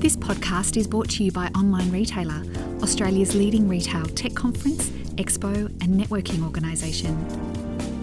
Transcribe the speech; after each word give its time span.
This 0.00 0.16
podcast 0.16 0.78
is 0.78 0.86
brought 0.86 1.10
to 1.10 1.24
you 1.24 1.30
by 1.30 1.48
Online 1.48 1.90
Retailer, 1.90 2.42
Australia's 2.82 3.34
leading 3.34 3.68
retail 3.68 4.06
tech 4.06 4.32
conference, 4.32 4.88
expo, 5.16 5.66
and 5.82 6.00
networking 6.00 6.42
organisation. 6.42 7.14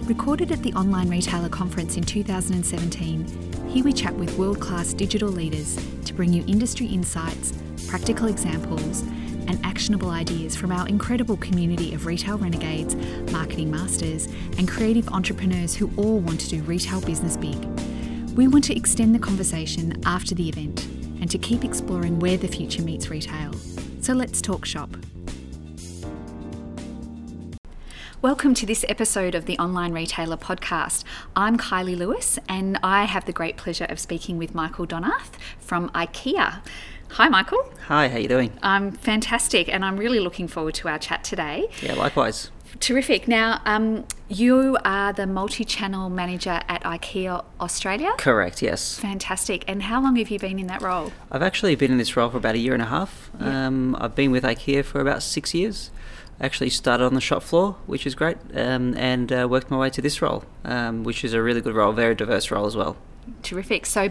Recorded 0.06 0.52
at 0.52 0.62
the 0.62 0.72
Online 0.74 1.08
Retailer 1.08 1.48
Conference 1.48 1.96
in 1.96 2.04
2017, 2.04 3.68
here 3.68 3.82
we 3.82 3.92
chat 3.92 4.14
with 4.14 4.38
world 4.38 4.60
class 4.60 4.92
digital 4.92 5.28
leaders 5.28 5.76
to 6.04 6.14
bring 6.14 6.32
you 6.32 6.44
industry 6.46 6.86
insights, 6.86 7.52
practical 7.88 8.28
examples, 8.28 9.00
and 9.48 9.58
actionable 9.64 10.10
ideas 10.10 10.54
from 10.54 10.70
our 10.70 10.86
incredible 10.86 11.36
community 11.38 11.94
of 11.94 12.06
retail 12.06 12.38
renegades, 12.38 12.94
marketing 13.32 13.72
masters, 13.72 14.26
and 14.56 14.68
creative 14.68 15.08
entrepreneurs 15.08 15.74
who 15.74 15.90
all 15.96 16.20
want 16.20 16.38
to 16.38 16.48
do 16.48 16.62
retail 16.62 17.00
business 17.00 17.36
big. 17.36 17.58
We 18.36 18.46
want 18.46 18.62
to 18.66 18.76
extend 18.76 19.16
the 19.16 19.18
conversation 19.18 20.00
after 20.06 20.36
the 20.36 20.48
event 20.48 20.86
and 21.20 21.30
to 21.30 21.38
keep 21.38 21.64
exploring 21.64 22.18
where 22.18 22.36
the 22.36 22.48
future 22.48 22.82
meets 22.82 23.10
retail. 23.10 23.52
So 24.00 24.12
let's 24.12 24.40
talk 24.40 24.64
shop. 24.64 24.90
Welcome 28.20 28.54
to 28.54 28.66
this 28.66 28.84
episode 28.88 29.36
of 29.36 29.46
the 29.46 29.56
Online 29.58 29.92
Retailer 29.92 30.36
Podcast. 30.36 31.04
I'm 31.36 31.56
Kylie 31.56 31.96
Lewis 31.96 32.36
and 32.48 32.76
I 32.82 33.04
have 33.04 33.26
the 33.26 33.32
great 33.32 33.56
pleasure 33.56 33.84
of 33.84 34.00
speaking 34.00 34.38
with 34.38 34.56
Michael 34.56 34.88
Donath 34.88 35.30
from 35.60 35.88
IKEA. 35.90 36.60
Hi, 37.12 37.28
Michael. 37.28 37.72
Hi, 37.86 38.08
how 38.08 38.18
you 38.18 38.28
doing? 38.28 38.52
I'm 38.62 38.90
fantastic 38.90 39.68
and 39.68 39.84
I'm 39.84 39.96
really 39.96 40.18
looking 40.18 40.48
forward 40.48 40.74
to 40.74 40.88
our 40.88 40.98
chat 40.98 41.22
today. 41.22 41.68
Yeah, 41.80 41.94
likewise. 41.94 42.50
Terrific. 42.80 43.26
Now, 43.26 43.60
um, 43.64 44.04
you 44.28 44.76
are 44.84 45.12
the 45.12 45.26
multi 45.26 45.64
channel 45.64 46.10
manager 46.10 46.60
at 46.68 46.82
IKEA 46.82 47.44
Australia? 47.60 48.12
Correct, 48.18 48.62
yes. 48.62 48.98
Fantastic. 48.98 49.64
And 49.66 49.82
how 49.84 50.02
long 50.02 50.16
have 50.16 50.30
you 50.30 50.38
been 50.38 50.58
in 50.58 50.66
that 50.68 50.82
role? 50.82 51.12
I've 51.30 51.42
actually 51.42 51.74
been 51.74 51.90
in 51.90 51.98
this 51.98 52.16
role 52.16 52.30
for 52.30 52.36
about 52.36 52.54
a 52.54 52.58
year 52.58 52.74
and 52.74 52.82
a 52.82 52.86
half. 52.86 53.30
Yeah. 53.40 53.66
Um, 53.66 53.96
I've 54.00 54.14
been 54.14 54.30
with 54.30 54.44
IKEA 54.44 54.84
for 54.84 55.00
about 55.00 55.22
six 55.22 55.54
years. 55.54 55.90
I 56.40 56.46
actually 56.46 56.70
started 56.70 57.04
on 57.04 57.14
the 57.14 57.20
shop 57.20 57.42
floor, 57.42 57.76
which 57.86 58.06
is 58.06 58.14
great, 58.14 58.36
um, 58.54 58.96
and 58.96 59.32
uh, 59.32 59.48
worked 59.50 59.70
my 59.70 59.76
way 59.76 59.90
to 59.90 60.00
this 60.00 60.22
role, 60.22 60.44
um, 60.64 61.02
which 61.02 61.24
is 61.24 61.32
a 61.32 61.42
really 61.42 61.60
good 61.60 61.74
role, 61.74 61.92
very 61.92 62.14
diverse 62.14 62.50
role 62.50 62.66
as 62.66 62.76
well. 62.76 62.96
Terrific. 63.42 63.86
So, 63.86 64.08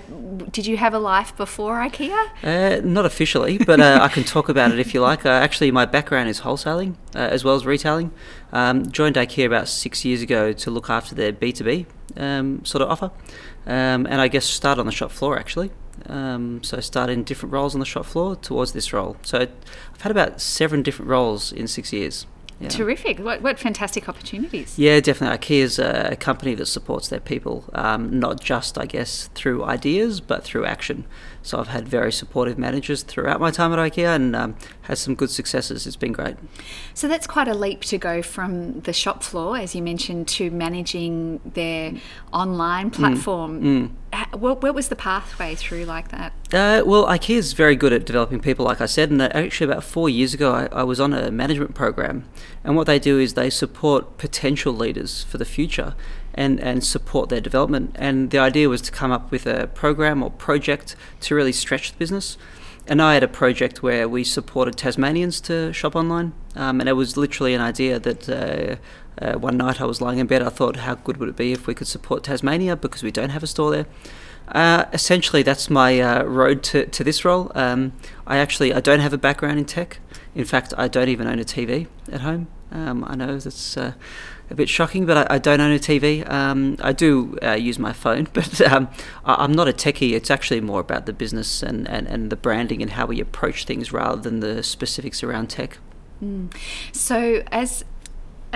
did 0.51 0.65
you 0.65 0.77
have 0.77 0.93
a 0.93 0.99
life 0.99 1.35
before 1.37 1.75
IKEA? 1.77 2.29
Uh, 2.43 2.81
not 2.83 3.05
officially, 3.05 3.57
but 3.57 3.79
uh, 3.79 3.99
I 4.01 4.07
can 4.07 4.23
talk 4.23 4.49
about 4.49 4.71
it 4.71 4.79
if 4.79 4.93
you 4.93 5.01
like. 5.01 5.25
Uh, 5.25 5.29
actually, 5.29 5.71
my 5.71 5.85
background 5.85 6.29
is 6.29 6.41
wholesaling 6.41 6.95
uh, 7.15 7.19
as 7.19 7.43
well 7.43 7.55
as 7.55 7.65
retailing. 7.65 8.11
Um, 8.51 8.91
joined 8.91 9.15
IKEA 9.15 9.45
about 9.45 9.67
six 9.67 10.05
years 10.05 10.21
ago 10.21 10.53
to 10.53 10.71
look 10.71 10.89
after 10.89 11.15
their 11.15 11.33
B2B 11.33 11.85
um, 12.15 12.63
sort 12.65 12.81
of 12.81 12.89
offer, 12.89 13.11
um, 13.65 14.05
and 14.05 14.21
I 14.21 14.27
guess 14.27 14.45
started 14.45 14.79
on 14.79 14.85
the 14.85 14.91
shop 14.91 15.11
floor 15.11 15.37
actually. 15.37 15.71
Um, 16.05 16.63
so 16.63 16.77
I 16.77 16.79
started 16.81 17.13
in 17.13 17.23
different 17.23 17.53
roles 17.53 17.73
on 17.73 17.79
the 17.79 17.85
shop 17.85 18.05
floor 18.05 18.35
towards 18.35 18.71
this 18.73 18.93
role. 18.93 19.17
So 19.23 19.39
I've 19.39 20.01
had 20.01 20.11
about 20.11 20.39
seven 20.39 20.83
different 20.83 21.09
roles 21.09 21.51
in 21.51 21.67
six 21.67 21.91
years. 21.91 22.27
Yeah. 22.59 22.69
Terrific. 22.69 23.19
What, 23.19 23.41
what 23.41 23.59
fantastic 23.59 24.09
opportunities. 24.09 24.79
Yeah, 24.79 24.99
definitely. 24.99 25.37
IKEA 25.37 25.61
is 25.61 25.79
a 25.79 26.15
company 26.19 26.55
that 26.55 26.65
supports 26.65 27.07
their 27.07 27.19
people, 27.19 27.65
um, 27.73 28.19
not 28.19 28.41
just, 28.41 28.77
I 28.79 28.85
guess, 28.85 29.29
through 29.35 29.63
ideas, 29.63 30.21
but 30.21 30.43
through 30.43 30.65
action. 30.65 31.05
So 31.43 31.59
I've 31.59 31.67
had 31.67 31.87
very 31.87 32.11
supportive 32.11 32.57
managers 32.57 33.03
throughout 33.03 33.39
my 33.39 33.51
time 33.51 33.71
at 33.73 33.79
IKEA 33.79 34.15
and 34.15 34.35
um, 34.35 34.55
had 34.81 34.97
some 34.97 35.13
good 35.13 35.29
successes. 35.29 35.85
It's 35.85 35.95
been 35.95 36.11
great. 36.13 36.35
So 36.93 37.07
that's 37.07 37.27
quite 37.27 37.47
a 37.47 37.53
leap 37.53 37.81
to 37.81 37.97
go 37.97 38.21
from 38.21 38.81
the 38.81 38.91
shop 38.91 39.23
floor, 39.23 39.57
as 39.57 39.75
you 39.75 39.83
mentioned, 39.83 40.27
to 40.29 40.49
managing 40.49 41.39
their 41.45 41.93
online 42.33 42.89
platform. 42.89 43.61
Mm. 43.61 43.87
Ha- 43.87 43.93
What, 44.33 44.61
what 44.61 44.75
was 44.75 44.89
the 44.89 44.95
pathway 44.95 45.55
through 45.55 45.85
like 45.85 46.09
that? 46.09 46.33
Uh, 46.53 46.83
well, 46.85 47.05
IKEA 47.07 47.35
is 47.35 47.53
very 47.53 47.75
good 47.75 47.93
at 47.93 48.05
developing 48.05 48.39
people, 48.39 48.65
like 48.65 48.81
I 48.81 48.85
said. 48.85 49.09
And 49.09 49.21
actually, 49.21 49.71
about 49.71 49.83
four 49.83 50.09
years 50.09 50.33
ago, 50.33 50.53
I, 50.53 50.67
I 50.71 50.83
was 50.83 50.99
on 50.99 51.13
a 51.13 51.31
management 51.31 51.75
program. 51.75 52.25
And 52.63 52.75
what 52.75 52.87
they 52.87 52.99
do 52.99 53.19
is 53.19 53.33
they 53.33 53.49
support 53.49 54.17
potential 54.17 54.73
leaders 54.73 55.23
for 55.23 55.37
the 55.37 55.45
future 55.45 55.95
and, 56.33 56.59
and 56.59 56.83
support 56.83 57.29
their 57.29 57.41
development. 57.41 57.95
And 57.95 58.31
the 58.31 58.39
idea 58.39 58.69
was 58.69 58.81
to 58.83 58.91
come 58.91 59.11
up 59.11 59.31
with 59.31 59.45
a 59.45 59.67
program 59.67 60.23
or 60.23 60.29
project 60.29 60.95
to 61.21 61.35
really 61.35 61.51
stretch 61.51 61.91
the 61.91 61.97
business. 61.97 62.37
And 62.87 63.01
I 63.01 63.15
had 63.15 63.23
a 63.23 63.27
project 63.27 63.83
where 63.83 64.07
we 64.07 64.23
supported 64.23 64.77
Tasmanians 64.77 65.41
to 65.41 65.73
shop 65.73 65.95
online. 65.95 66.33
Um, 66.55 66.79
and 66.79 66.87
it 66.87 66.93
was 66.93 67.17
literally 67.17 67.53
an 67.53 67.61
idea 67.61 67.99
that 67.99 68.29
uh, 68.29 68.77
uh, 69.21 69.33
one 69.33 69.57
night 69.57 69.81
I 69.81 69.85
was 69.85 70.01
lying 70.01 70.19
in 70.19 70.27
bed, 70.27 70.41
I 70.41 70.49
thought, 70.49 70.77
how 70.77 70.95
good 70.95 71.17
would 71.17 71.29
it 71.29 71.35
be 71.35 71.51
if 71.51 71.67
we 71.67 71.73
could 71.73 71.87
support 71.87 72.23
Tasmania 72.23 72.75
because 72.75 73.03
we 73.03 73.11
don't 73.11 73.29
have 73.29 73.43
a 73.43 73.47
store 73.47 73.71
there. 73.71 73.85
Uh, 74.49 74.85
essentially, 74.93 75.43
that's 75.43 75.69
my 75.69 75.99
uh, 75.99 76.23
road 76.23 76.63
to, 76.63 76.85
to 76.85 77.03
this 77.03 77.25
role. 77.25 77.51
Um, 77.53 77.93
I 78.25 78.37
actually 78.37 78.73
I 78.73 78.79
don't 78.79 79.01
have 79.01 79.13
a 79.13 79.17
background 79.17 79.59
in 79.59 79.65
tech. 79.65 79.99
In 80.35 80.45
fact, 80.45 80.73
I 80.77 80.87
don't 80.87 81.09
even 81.09 81.27
own 81.27 81.39
a 81.39 81.43
TV 81.43 81.87
at 82.11 82.21
home. 82.21 82.47
Um, 82.71 83.03
I 83.05 83.15
know 83.15 83.37
that's 83.39 83.77
uh, 83.77 83.93
a 84.49 84.55
bit 84.55 84.69
shocking, 84.69 85.05
but 85.05 85.17
I, 85.29 85.35
I 85.35 85.37
don't 85.37 85.59
own 85.59 85.71
a 85.71 85.79
TV. 85.79 86.29
Um, 86.29 86.77
I 86.81 86.93
do 86.93 87.37
uh, 87.41 87.53
use 87.53 87.79
my 87.79 87.91
phone, 87.91 88.27
but 88.33 88.61
um, 88.61 88.89
I, 89.25 89.43
I'm 89.43 89.51
not 89.51 89.67
a 89.67 89.73
techie. 89.73 90.13
It's 90.13 90.31
actually 90.31 90.61
more 90.61 90.79
about 90.79 91.05
the 91.05 91.13
business 91.13 91.63
and, 91.63 91.87
and, 91.89 92.07
and 92.07 92.29
the 92.29 92.35
branding 92.35 92.81
and 92.81 92.91
how 92.91 93.05
we 93.05 93.19
approach 93.19 93.65
things 93.65 93.91
rather 93.91 94.21
than 94.21 94.39
the 94.39 94.63
specifics 94.63 95.23
around 95.23 95.49
tech. 95.49 95.79
So, 96.91 97.43
as 97.51 97.83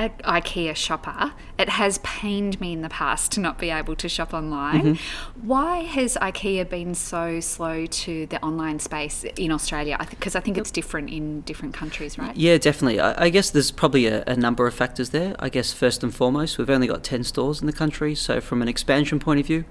a 0.01 0.09
IKEA 0.23 0.75
shopper, 0.75 1.33
it 1.59 1.69
has 1.69 1.99
pained 1.99 2.59
me 2.59 2.73
in 2.73 2.81
the 2.81 2.89
past 2.89 3.31
to 3.33 3.39
not 3.39 3.59
be 3.59 3.69
able 3.69 3.95
to 3.95 4.09
shop 4.09 4.33
online. 4.33 4.97
Why 5.41 5.83
has 5.83 6.17
IKEA 6.19 6.67
been 6.67 6.95
so 6.95 7.39
slow 7.39 7.85
to 7.85 8.25
the 8.25 8.43
online 8.43 8.79
space 8.79 9.23
in 9.35 9.51
Australia? 9.51 9.97
Because 10.09 10.35
I, 10.35 10.39
think 10.39 10.57
it's 10.57 10.71
different 10.71 11.11
in 11.11 11.41
different 11.41 11.75
countries, 11.75 12.17
right? 12.17 12.35
Yeah, 12.35 12.57
definitely. 12.57 12.99
I, 12.99 13.25
I 13.25 13.29
guess 13.29 13.51
there's 13.51 13.69
probably 13.69 14.07
a, 14.07 14.23
a 14.25 14.35
number 14.35 14.65
of 14.65 14.73
factors 14.73 15.11
there. 15.11 15.35
I 15.37 15.49
guess 15.49 15.71
first 15.71 16.03
and 16.03 16.13
foremost, 16.13 16.57
we've 16.57 16.69
only 16.69 16.87
got 16.87 17.03
10 17.03 17.23
stores 17.23 17.61
in 17.61 17.67
the 17.67 17.73
country. 17.73 18.15
So, 18.15 18.41
from 18.41 18.61
an 18.61 18.67
expansion 18.67 19.19
point 19.19 19.39
of 19.39 19.45
view, 19.45 19.65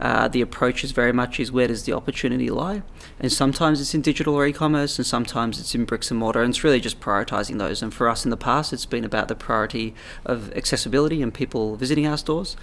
uh, 0.00 0.26
the 0.28 0.40
approach 0.40 0.82
is 0.82 0.90
very 0.90 1.12
much 1.12 1.38
is 1.38 1.52
where 1.52 1.68
does 1.68 1.84
the 1.84 1.92
opportunity 1.92 2.50
lie? 2.50 2.82
And 3.20 3.30
sometimes 3.30 3.80
it's 3.80 3.94
in 3.94 4.02
digital 4.02 4.34
or 4.34 4.46
e 4.46 4.52
commerce, 4.52 4.98
and 4.98 5.06
sometimes 5.06 5.60
it's 5.60 5.74
in 5.74 5.84
bricks 5.84 6.10
and 6.10 6.18
mortar. 6.18 6.42
And 6.42 6.50
it's 6.50 6.64
really 6.64 6.80
just 6.80 6.98
prioritizing 6.98 7.58
those. 7.58 7.82
And 7.82 7.94
for 7.94 8.08
us 8.08 8.24
in 8.24 8.30
the 8.30 8.36
past, 8.36 8.72
it's 8.72 8.86
been 8.86 9.04
about 9.04 9.28
the 9.28 9.36
priority 9.36 9.75
of 10.24 10.52
accessibility 10.56 11.22
and 11.22 11.32
people 11.32 11.76
visiting 11.76 12.06
our 12.06 12.18
stores. 12.18 12.56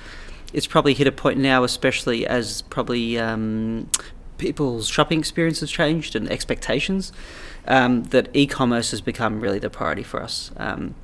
It's 0.53 0.68
probably 0.68 0.94
hit 0.94 1.07
a 1.07 1.12
point 1.12 1.40
now, 1.40 1.63
especially 1.63 2.28
as 2.28 2.62
probably 2.63 3.18
um, 3.18 3.90
people's 4.38 4.88
shopping 4.88 5.19
experience 5.19 5.59
has 5.62 5.72
changed 5.72 6.16
and 6.16 6.29
expectations, 6.29 7.12
um, 7.68 8.03
that 8.06 8.29
e-commerce 8.34 8.91
has 8.91 9.01
become 9.01 9.40
really 9.40 9.59
the 9.59 9.69
priority 9.69 10.03
for 10.03 10.22
us. 10.22 10.51
Um, 10.57 10.96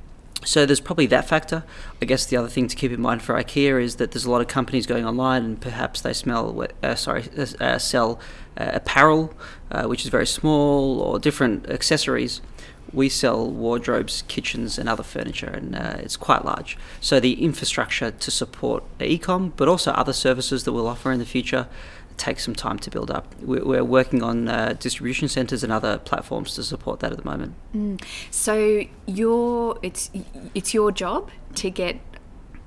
so 0.46 0.66
there's 0.66 0.80
probably 0.80 1.08
that 1.08 1.28
factor. 1.28 1.64
I 2.02 2.06
guess 2.06 2.26
the 2.26 2.38
other 2.38 2.48
thing 2.48 2.68
to 2.68 2.76
keep 2.76 2.92
in 2.92 3.02
mind 3.02 3.22
for 3.22 3.36
IKEA 3.36 3.82
is 3.82 3.96
that 3.98 4.12
there's 4.12 4.26
a 4.26 4.32
lot 4.32 4.42
of 4.42 4.48
companies 4.48 4.86
going 4.88 5.06
online, 5.06 5.44
and 5.44 5.62
perhaps 5.62 6.02
they 6.02 6.14
smell, 6.14 6.66
uh, 6.82 6.96
sorry, 6.96 7.26
uh, 7.60 7.78
sell 7.78 8.20
uh, 8.58 8.72
apparel, 8.74 9.34
uh, 9.72 9.86
which 9.86 10.06
is 10.06 10.10
very 10.10 10.28
small, 10.28 11.02
or 11.02 11.20
different 11.20 11.70
accessories. 11.70 12.42
We 12.94 13.10
sell 13.10 13.50
wardrobes, 13.50 14.24
kitchens, 14.28 14.78
and 14.80 14.90
other 14.90 15.04
furniture, 15.04 15.48
and 15.48 15.76
uh, 15.76 15.98
it's 16.00 16.18
quite 16.18 16.46
large. 16.46 16.78
So 17.02 17.20
the 17.20 17.44
infrastructure 17.44 18.12
to 18.12 18.32
support 18.32 18.84
e-com, 19.00 19.54
but 19.56 19.68
also 19.68 19.92
other 19.92 20.14
services 20.14 20.64
that 20.64 20.74
we'll 20.74 20.88
offer 20.88 21.12
in 21.12 21.20
the 21.20 21.26
future, 21.26 21.68
takes 22.20 22.44
some 22.44 22.54
time 22.54 22.78
to 22.80 22.92
build 22.92 23.10
up. 23.10 23.34
We're, 23.42 23.84
working 23.84 24.22
on 24.22 24.48
uh, 24.48 24.76
distribution 24.78 25.28
centres 25.30 25.64
and 25.64 25.72
other 25.72 25.98
platforms 25.98 26.54
to 26.56 26.64
support 26.64 27.00
that 27.00 27.12
at 27.12 27.18
the 27.18 27.24
moment. 27.24 27.56
So 28.30 28.84
your 29.08 29.80
it's 29.82 30.12
it's 30.54 30.74
your 30.74 30.92
job 30.92 31.32
to 31.56 31.70
get 31.72 32.00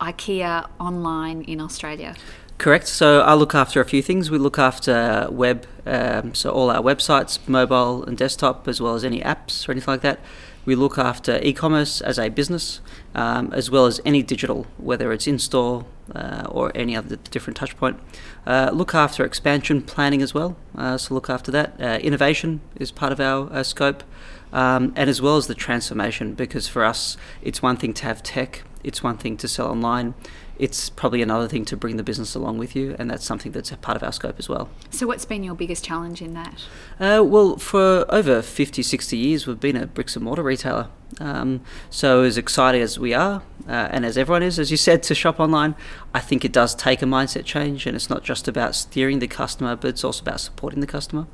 IKEA 0.01 0.69
online 0.81 1.43
in 1.43 1.61
Australia. 1.61 2.15
Correct. 2.63 2.87
So 2.87 3.23
I 3.23 3.35
look 3.35 3.57
after 3.57 3.81
a 3.81 3.85
few 3.85 4.03
things. 4.03 4.31
We 4.31 4.39
look 4.39 4.57
after 4.57 5.27
web, 5.33 5.67
um, 5.85 6.33
so 6.33 6.53
all 6.53 6.71
our 6.71 6.81
websites, 6.81 7.41
mobile 7.49 8.05
and 8.05 8.17
desktop, 8.17 8.69
as 8.69 8.81
well 8.81 8.95
as 8.95 9.05
any 9.05 9.21
apps 9.21 9.69
or 9.69 9.73
anything 9.73 9.91
like 9.91 10.03
that. 10.03 10.21
We 10.65 10.77
look 10.77 10.97
after 10.97 11.41
e-commerce 11.43 12.01
as 12.01 12.21
a 12.21 12.29
business, 12.29 12.81
um, 13.17 13.53
as 13.53 13.69
well 13.69 13.87
as 13.87 14.01
any 14.05 14.23
digital, 14.23 14.69
whether 14.77 15.13
it's 15.13 15.27
in-store 15.27 15.87
uh, 16.15 16.47
or 16.49 16.71
any 16.77 16.95
other 16.95 17.17
different 17.17 17.57
touch 17.57 17.77
point. 17.77 17.99
Uh, 18.47 18.71
look 18.73 18.95
after 18.95 19.25
expansion 19.25 19.83
planning 19.83 20.23
as 20.23 20.33
well. 20.33 20.57
Uh, 20.79 20.97
so 20.97 21.15
look 21.15 21.29
after 21.29 21.51
that. 21.51 21.75
Uh, 21.81 21.99
innovation 22.01 22.61
is 22.77 22.93
part 22.93 23.11
of 23.11 23.19
our 23.19 23.53
uh, 23.53 23.65
scope, 23.65 24.05
um, 24.53 24.93
and 24.95 25.11
as 25.11 25.21
well 25.21 25.37
as 25.37 25.49
the 25.49 25.57
transformation, 25.57 26.35
because 26.35 26.69
for 26.69 26.85
us, 26.85 27.17
it's 27.43 27.61
one 27.61 27.77
thing 27.77 27.93
to 27.95 28.05
have 28.05 28.23
tech, 28.23 28.63
it's 28.85 29.03
one 29.03 29.17
thing 29.17 29.37
to 29.39 29.49
sell 29.49 29.69
online, 29.69 30.15
it's 30.59 30.91
probably 30.91 31.23
another 31.23 31.49
thing 31.49 31.65
to 31.65 31.77
bring 31.77 31.97
the 31.97 32.03
business 32.03 32.35
along 32.35 32.59
with 32.59 32.77
you, 32.77 32.95
and 32.99 33.11
that's 33.11 33.25
something 33.25 33.53
that's 33.53 33.73
a 33.73 33.77
part 33.77 33.97
of 33.97 34.03
our 34.03 34.13
scope 34.13 34.37
as 34.39 34.49
well. 34.49 34.69
So, 34.91 35.07
what's 35.07 35.25
been 35.25 35.43
your 35.43 35.55
biggest 35.55 35.85
challenge 35.85 36.23
in 36.23 36.35
that? 36.35 36.65
Uh, 37.01 37.25
well, 37.25 37.57
for 37.57 38.05
over 38.09 38.43
50, 38.43 38.83
60 38.83 39.17
years, 39.17 39.47
we've 39.47 39.59
been 39.59 39.77
a 39.77 39.87
bricks 39.87 40.15
and 40.15 40.25
mortar 40.25 40.43
retailer. 40.43 40.89
Um, 41.19 41.63
so, 41.91 42.23
as 42.23 42.39
excited 42.39 42.81
as 42.83 42.99
we 42.99 43.13
are, 43.15 43.43
uh, 43.67 43.89
and 43.91 44.05
as 44.05 44.17
everyone 44.19 44.43
is, 44.43 44.59
as 44.59 44.71
you 44.71 44.77
said, 44.77 45.03
to 45.05 45.15
shop 45.15 45.41
online, 45.41 45.75
I 46.15 46.21
think 46.21 46.45
it 46.45 46.53
does 46.53 46.75
take 46.75 47.03
a 47.03 47.07
mindset 47.07 47.45
change, 47.45 47.87
and 47.87 47.97
it's 47.97 48.11
not 48.11 48.23
just 48.23 48.47
about 48.47 48.75
steering 48.75 49.19
the 49.19 49.29
customer, 49.29 49.75
but 49.75 49.89
it's 49.89 50.05
also 50.05 50.23
about 50.23 50.41
supporting 50.41 50.81
the 50.81 50.87
customer 50.87 51.27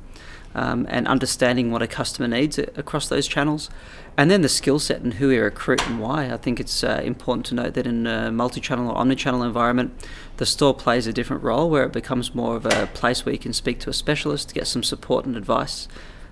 um, 0.55 0.85
and 0.89 1.07
understanding 1.07 1.71
what 1.71 1.81
a 1.81 1.87
customer 1.87 2.27
needs 2.27 2.57
across 2.57 3.07
those 3.07 3.27
channels. 3.27 3.69
And 4.17 4.29
then 4.29 4.41
the 4.41 4.49
skill 4.49 4.79
set 4.79 5.01
and 5.01 5.13
who 5.13 5.29
we 5.29 5.37
recruit 5.37 5.85
and 5.87 5.99
why. 5.99 6.31
I 6.31 6.37
think 6.37 6.59
it's 6.59 6.83
uh, 6.83 7.01
important 7.03 7.45
to 7.47 7.55
note 7.55 7.73
that 7.75 7.87
in 7.87 8.05
a 8.05 8.31
multi 8.31 8.59
channel 8.59 8.89
or 8.89 8.97
omni 8.97 9.15
channel 9.15 9.43
environment, 9.43 9.93
the 10.37 10.45
store 10.45 10.73
plays 10.73 11.07
a 11.07 11.13
different 11.13 11.43
role 11.43 11.69
where 11.69 11.83
it 11.83 11.93
becomes 11.93 12.35
more 12.35 12.55
of 12.55 12.65
a 12.65 12.89
place 12.93 13.25
where 13.25 13.33
you 13.33 13.39
can 13.39 13.53
speak 13.53 13.79
to 13.79 13.89
a 13.89 13.93
specialist 13.93 14.53
get 14.53 14.67
some 14.67 14.83
support 14.83 15.25
and 15.25 15.37
advice. 15.37 15.87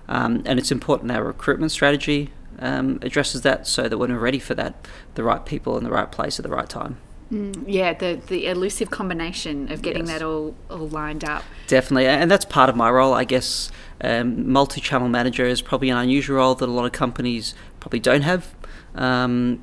Um, 0.08 0.42
and 0.46 0.58
it's 0.58 0.70
important 0.70 1.10
our 1.12 1.22
recruitment 1.22 1.70
strategy 1.72 2.30
um, 2.58 2.98
addresses 3.02 3.42
that 3.42 3.66
so 3.66 3.88
that 3.88 3.98
when 3.98 4.12
we're 4.12 4.18
ready 4.18 4.38
for 4.38 4.54
that, 4.54 4.86
the 5.14 5.22
right 5.22 5.44
people 5.44 5.76
in 5.78 5.84
the 5.84 5.90
right 5.90 6.10
place 6.10 6.38
at 6.38 6.42
the 6.42 6.50
right 6.50 6.68
time. 6.68 6.98
Mm, 7.32 7.64
yeah, 7.66 7.92
the 7.92 8.20
the 8.28 8.46
elusive 8.46 8.90
combination 8.90 9.70
of 9.70 9.82
getting 9.82 10.06
yes. 10.06 10.18
that 10.18 10.24
all 10.24 10.54
all 10.70 10.88
lined 10.88 11.24
up. 11.24 11.44
Definitely, 11.66 12.06
and 12.06 12.30
that's 12.30 12.46
part 12.46 12.70
of 12.70 12.76
my 12.76 12.90
role, 12.90 13.12
I 13.12 13.24
guess. 13.24 13.70
Um, 14.00 14.50
multi-channel 14.50 15.08
manager 15.08 15.44
is 15.44 15.60
probably 15.60 15.90
an 15.90 15.98
unusual 15.98 16.36
role 16.36 16.54
that 16.54 16.68
a 16.68 16.72
lot 16.72 16.84
of 16.84 16.92
companies 16.92 17.54
probably 17.80 17.98
don't 17.98 18.22
have, 18.22 18.54
um, 18.94 19.62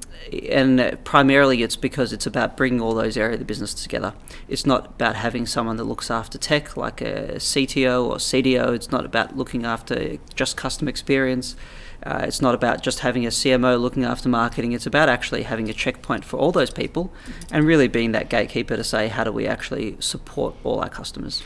and 0.51 0.99
primarily 1.05 1.63
it's 1.63 1.77
because 1.77 2.13
it's 2.13 2.27
about 2.27 2.57
bringing 2.57 2.81
all 2.81 2.93
those 2.93 3.17
areas 3.17 3.35
of 3.35 3.39
the 3.39 3.45
business 3.45 3.73
together. 3.73 4.13
It's 4.47 4.65
not 4.65 4.87
about 4.87 5.15
having 5.15 5.47
someone 5.47 5.77
that 5.77 5.85
looks 5.85 6.11
after 6.11 6.37
tech 6.37 6.77
like 6.77 7.01
a 7.01 7.35
CTO 7.37 8.05
or 8.05 8.17
CDO. 8.17 8.75
It's 8.75 8.91
not 8.91 9.05
about 9.05 9.35
looking 9.35 9.65
after 9.65 10.17
just 10.35 10.57
customer 10.57 10.89
experience 10.89 11.55
uh, 12.03 12.21
it's 12.23 12.41
not 12.41 12.53
about 12.53 12.81
just 12.81 12.99
having 12.99 13.25
a 13.25 13.29
CMO 13.29 13.79
looking 13.79 14.03
after 14.03 14.29
marketing. 14.29 14.73
It's 14.73 14.85
about 14.85 15.09
actually 15.09 15.43
having 15.43 15.69
a 15.69 15.73
checkpoint 15.73 16.25
for 16.25 16.37
all 16.37 16.51
those 16.51 16.69
people 16.69 17.11
and 17.51 17.65
really 17.65 17.87
being 17.87 18.11
that 18.11 18.29
gatekeeper 18.29 18.75
to 18.75 18.83
say, 18.83 19.07
how 19.07 19.23
do 19.23 19.31
we 19.31 19.47
actually 19.47 19.97
support 19.99 20.55
all 20.63 20.79
our 20.79 20.89
customers? 20.89 21.43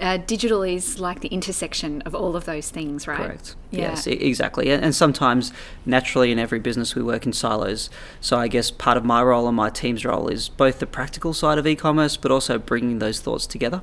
Uh, 0.00 0.18
digital 0.18 0.62
is 0.62 1.00
like 1.00 1.20
the 1.20 1.28
intersection 1.28 2.02
of 2.02 2.14
all 2.14 2.36
of 2.36 2.44
those 2.44 2.70
things, 2.70 3.06
right? 3.06 3.18
Correct. 3.18 3.56
Yeah. 3.70 3.90
Yes, 3.90 4.06
exactly. 4.06 4.70
And, 4.70 4.84
and 4.84 4.94
sometimes, 4.94 5.52
naturally, 5.84 6.30
in 6.30 6.38
every 6.38 6.60
business, 6.60 6.94
we 6.94 7.02
work 7.02 7.26
in 7.26 7.32
silos. 7.32 7.90
So 8.20 8.38
I 8.38 8.48
guess 8.48 8.70
part 8.70 8.96
of 8.96 9.04
my 9.04 9.22
role 9.22 9.48
and 9.48 9.56
my 9.56 9.70
team's 9.70 10.04
role 10.04 10.28
is 10.28 10.48
both 10.48 10.78
the 10.78 10.86
practical 10.86 11.34
side 11.34 11.58
of 11.58 11.66
e 11.66 11.74
commerce, 11.74 12.16
but 12.16 12.30
also 12.30 12.58
bringing 12.58 12.98
those 12.98 13.20
thoughts 13.20 13.46
together 13.46 13.82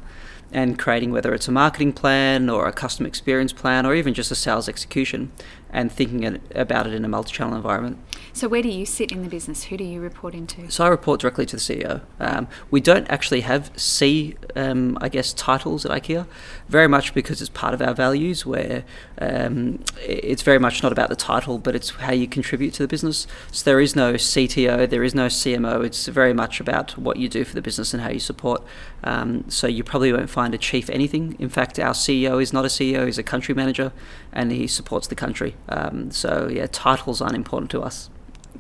and 0.54 0.78
creating 0.78 1.12
whether 1.12 1.34
it's 1.34 1.48
a 1.48 1.52
marketing 1.52 1.92
plan 1.92 2.50
or 2.50 2.68
a 2.68 2.72
customer 2.72 3.08
experience 3.08 3.52
plan 3.52 3.86
or 3.86 3.96
even 3.96 4.14
just 4.14 4.32
a 4.32 4.36
sales 4.36 4.70
execution 4.70 5.32
and 5.74 5.92
thinking 5.92 6.40
about 6.54 6.86
it 6.86 6.94
in 6.94 7.04
a 7.04 7.08
multi-channel 7.08 7.56
environment. 7.56 7.98
So 8.32 8.48
where 8.48 8.62
do 8.62 8.70
you 8.70 8.86
sit 8.86 9.12
in 9.12 9.24
the 9.24 9.30
business? 9.30 9.66
Who 9.66 9.78
do 9.78 9.84
you 9.84 10.00
report 10.00 10.36
into? 10.36 10.70
So 10.70 10.86
I 10.86 10.88
report 10.88 11.20
directly 11.20 11.46
to 11.48 11.56
the 11.58 11.62
CEO. 11.62 12.02
Um, 12.20 12.48
we 12.72 12.80
don't 12.80 13.10
actually 13.10 13.42
have 13.42 13.72
C, 13.76 14.36
um, 14.56 14.98
I 15.02 15.10
guess, 15.10 15.34
titles 15.34 15.86
at 15.86 15.92
IKEA, 15.92 16.28
very 16.70 16.88
much 16.88 17.14
because 17.14 17.42
it's 17.42 17.50
part 17.50 17.74
of 17.74 17.82
our 17.82 17.94
values 17.94 18.46
where 18.46 18.86
um, 19.20 19.84
it's 20.02 20.44
very 20.44 20.60
much 20.60 20.84
not 20.84 20.92
about 20.92 21.10
the 21.10 21.16
title, 21.16 21.58
but 21.58 21.76
it's 21.76 21.90
how 21.90 22.14
you 22.14 22.28
contribute 22.28 22.74
to 22.76 22.84
the 22.84 22.88
business. 22.88 23.26
So 23.52 23.64
there 23.66 23.80
is 23.80 23.96
no 23.96 24.14
CTO, 24.14 24.88
there 24.88 25.04
is 25.04 25.16
no 25.16 25.26
CMO. 25.26 25.84
It's 25.84 26.08
very 26.08 26.34
much 26.34 26.60
about 26.60 26.98
what 26.98 27.18
you 27.18 27.28
do 27.28 27.44
for 27.44 27.56
the 27.56 27.62
business 27.62 27.94
and 27.94 28.04
how 28.04 28.10
you 28.10 28.20
support. 28.20 28.64
Um, 29.04 29.46
so 29.50 29.68
you 29.68 29.84
probably 29.84 30.14
won't 30.14 30.30
find 30.30 30.54
a 30.54 30.58
chief 30.58 30.90
anything. 30.90 31.36
In 31.40 31.50
fact, 31.50 31.80
our 31.80 31.94
CEO 31.94 32.42
is 32.42 32.54
not 32.54 32.64
a 32.64 32.70
CEO; 32.70 33.06
he's 33.06 33.18
a 33.18 33.24
country 33.24 33.56
manager, 33.56 33.92
and 34.32 34.52
he 34.52 34.68
supports 34.68 35.08
the 35.08 35.16
country. 35.16 35.56
Um, 35.70 36.12
so 36.12 36.50
yeah, 36.52 36.68
titles 36.68 37.22
aren't 37.22 37.36
important 37.36 37.72
to 37.72 37.82
us. 37.82 38.10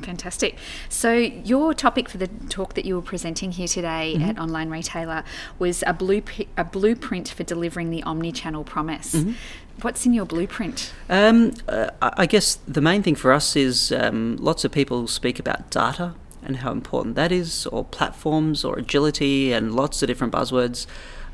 Fantastic. 0.01 0.57
So, 0.89 1.13
your 1.13 1.73
topic 1.73 2.09
for 2.09 2.17
the 2.17 2.27
talk 2.50 2.73
that 2.73 2.83
you 2.83 2.95
were 2.95 3.01
presenting 3.01 3.51
here 3.51 3.67
today 3.67 4.15
mm-hmm. 4.17 4.29
at 4.29 4.39
Online 4.39 4.69
Retailer 4.69 5.23
was 5.59 5.83
a, 5.83 5.94
bluep- 5.94 6.47
a 6.57 6.63
blueprint 6.63 7.29
for 7.29 7.44
delivering 7.44 7.91
the 7.91 8.01
omni 8.03 8.31
channel 8.31 8.63
promise. 8.63 9.13
Mm-hmm. 9.13 9.33
What's 9.81 10.05
in 10.05 10.13
your 10.13 10.25
blueprint? 10.25 10.94
Um, 11.09 11.53
uh, 11.67 11.89
I 12.01 12.25
guess 12.25 12.55
the 12.67 12.81
main 12.81 13.03
thing 13.03 13.15
for 13.15 13.31
us 13.31 13.56
is 13.56 13.91
um, 13.91 14.38
lots 14.38 14.65
of 14.65 14.71
people 14.71 15.07
speak 15.07 15.39
about 15.39 15.69
data 15.69 16.15
and 16.44 16.57
how 16.57 16.71
important 16.71 17.15
that 17.15 17.31
is, 17.31 17.65
or 17.67 17.85
platforms, 17.85 18.65
or 18.65 18.77
agility, 18.77 19.53
and 19.53 19.73
lots 19.73 20.01
of 20.03 20.07
different 20.07 20.33
buzzwords. 20.33 20.85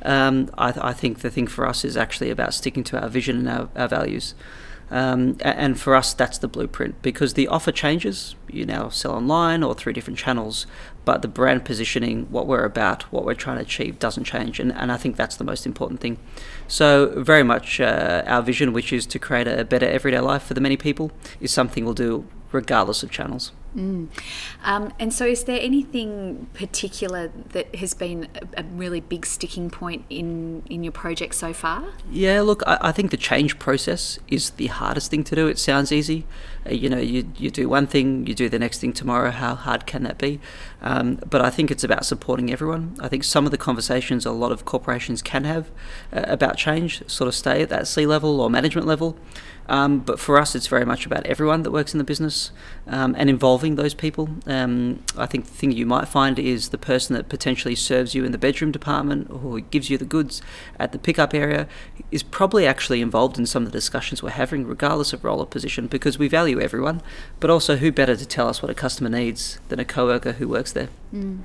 Um, 0.03 0.49
I, 0.57 0.71
th- 0.71 0.83
I, 0.83 0.93
think 0.93 1.19
the 1.19 1.29
thing 1.29 1.47
for 1.47 1.65
us 1.67 1.83
is 1.83 1.97
actually 1.97 2.29
about 2.29 2.53
sticking 2.53 2.83
to 2.85 3.01
our 3.01 3.09
vision 3.09 3.37
and 3.39 3.49
our, 3.49 3.69
our 3.75 3.87
values. 3.87 4.33
Um, 4.91 5.37
and 5.41 5.79
for 5.79 5.95
us, 5.95 6.13
that's 6.13 6.37
the 6.37 6.47
blueprint 6.47 7.01
because 7.01 7.35
the 7.35 7.47
offer 7.47 7.71
changes. 7.71 8.35
You 8.49 8.65
now 8.65 8.89
sell 8.89 9.13
online 9.13 9.61
or 9.61 9.75
through 9.75 9.93
different 9.93 10.17
channels, 10.17 10.65
but 11.05 11.21
the 11.21 11.27
brand 11.27 11.63
positioning, 11.65 12.25
what 12.31 12.47
we're 12.47 12.65
about, 12.65 13.03
what 13.11 13.23
we're 13.23 13.35
trying 13.35 13.57
to 13.57 13.61
achieve, 13.61 13.99
doesn't 13.99 14.23
change. 14.23 14.59
And, 14.59 14.71
and 14.71 14.91
I 14.91 14.97
think 14.97 15.15
that's 15.15 15.35
the 15.35 15.43
most 15.43 15.65
important 15.65 15.99
thing. 15.99 16.17
So, 16.67 17.13
very 17.21 17.43
much 17.43 17.79
uh, 17.79 18.23
our 18.25 18.41
vision, 18.41 18.73
which 18.73 18.91
is 18.91 19.05
to 19.07 19.19
create 19.19 19.47
a 19.47 19.63
better 19.63 19.87
everyday 19.87 20.19
life 20.19 20.43
for 20.43 20.55
the 20.55 20.61
many 20.61 20.77
people, 20.77 21.11
is 21.39 21.51
something 21.51 21.85
we'll 21.85 21.93
do 21.93 22.25
regardless 22.51 23.03
of 23.03 23.11
channels. 23.11 23.51
Mm. 23.75 24.07
Um, 24.63 24.93
and 24.99 25.13
so, 25.13 25.25
is 25.25 25.43
there 25.43 25.59
anything 25.61 26.47
particular 26.53 27.31
that 27.49 27.75
has 27.75 27.93
been 27.93 28.27
a, 28.35 28.61
a, 28.61 28.63
really 28.63 28.99
big 28.99 29.27
sticking 29.27 29.69
point 29.69 30.05
in, 30.09 30.63
in 30.69 30.83
your 30.83 30.91
project 30.91 31.35
so 31.35 31.53
far? 31.53 31.83
Yeah, 32.09 32.41
look, 32.41 32.63
I, 32.65 32.79
I, 32.81 32.91
think 32.91 33.11
the 33.11 33.17
change 33.17 33.59
process 33.59 34.17
is 34.27 34.51
the 34.51 34.67
hardest 34.67 35.11
thing 35.11 35.23
to 35.25 35.35
do. 35.35 35.47
It 35.47 35.59
sounds 35.59 35.91
easy. 35.91 36.25
Uh, 36.65 36.71
you 36.71 36.89
know, 36.89 36.97
you, 36.97 37.31
you 37.37 37.51
do 37.51 37.69
one 37.69 37.85
thing, 37.85 38.25
you 38.25 38.33
do 38.33 38.49
the 38.49 38.57
next 38.57 38.79
thing 38.79 38.91
tomorrow. 38.91 39.29
How 39.29 39.53
hard 39.53 39.85
can 39.85 40.01
that 40.01 40.17
be? 40.17 40.39
Um, 40.81 41.19
but 41.29 41.41
I 41.41 41.51
think 41.51 41.69
it's 41.69 41.83
about 41.83 42.05
supporting 42.05 42.51
everyone. 42.51 42.95
I 42.99 43.07
think 43.07 43.23
some 43.23 43.45
of 43.45 43.51
the 43.51 43.57
conversations 43.57 44.25
a 44.25 44.31
lot 44.31 44.51
of 44.51 44.65
corporations 44.65 45.21
can 45.21 45.43
have 45.43 45.69
uh, 46.11 46.23
about 46.27 46.57
change 46.57 47.03
sort 47.07 47.27
of 47.27 47.35
stay 47.35 47.61
at 47.61 47.69
that 47.69 47.87
C 47.87 48.07
level 48.07 48.41
or 48.41 48.49
management 48.49 48.87
level. 48.87 49.15
Um, 49.69 49.99
but 49.99 50.19
for 50.19 50.39
us, 50.39 50.55
it's 50.55 50.65
very 50.65 50.83
much 50.83 51.05
about 51.05 51.25
everyone 51.27 51.61
that 51.61 51.71
works 51.71 51.93
in 51.93 51.99
the 51.99 52.03
business 52.03 52.51
um, 52.87 53.15
and 53.17 53.29
involving 53.29 53.75
those 53.75 53.93
people. 53.93 54.27
Um, 54.47 55.03
I 55.15 55.27
think 55.27 55.45
the 55.45 55.53
thing 55.53 55.71
you 55.71 55.85
might 55.85 56.07
find 56.07 56.39
is 56.39 56.69
the 56.69 56.77
person 56.77 57.15
that 57.15 57.29
potentially 57.29 57.75
serves 57.75 58.15
you 58.15 58.25
in 58.25 58.31
the 58.31 58.39
bedroom 58.39 58.71
department 58.71 59.29
or 59.29 59.59
gives 59.59 59.91
you 59.91 59.97
the 59.97 60.05
goods 60.05 60.41
at 60.79 60.91
the 60.91 60.97
pickup 60.97 61.35
area 61.35 61.67
is 62.11 62.23
probably 62.23 62.65
actually 62.65 62.99
involved 62.99 63.37
in 63.37 63.45
some 63.45 63.63
of 63.63 63.71
the 63.71 63.77
discussions 63.77 64.23
we're 64.23 64.31
having, 64.31 64.65
regardless 64.65 65.13
of 65.13 65.23
role 65.23 65.39
or 65.39 65.45
position, 65.45 65.85
because 65.85 66.17
we 66.17 66.27
value 66.27 66.59
everyone. 66.59 67.01
But 67.39 67.51
also, 67.51 67.75
who 67.75 67.91
better 67.91 68.15
to 68.15 68.25
tell 68.25 68.47
us 68.47 68.63
what 68.63 68.71
a 68.71 68.75
customer 68.75 69.09
needs 69.09 69.59
than 69.69 69.79
a 69.79 69.85
coworker 69.85 70.33
who 70.33 70.47
works 70.47 70.71
there? 70.71 70.89
Mm. 71.13 71.41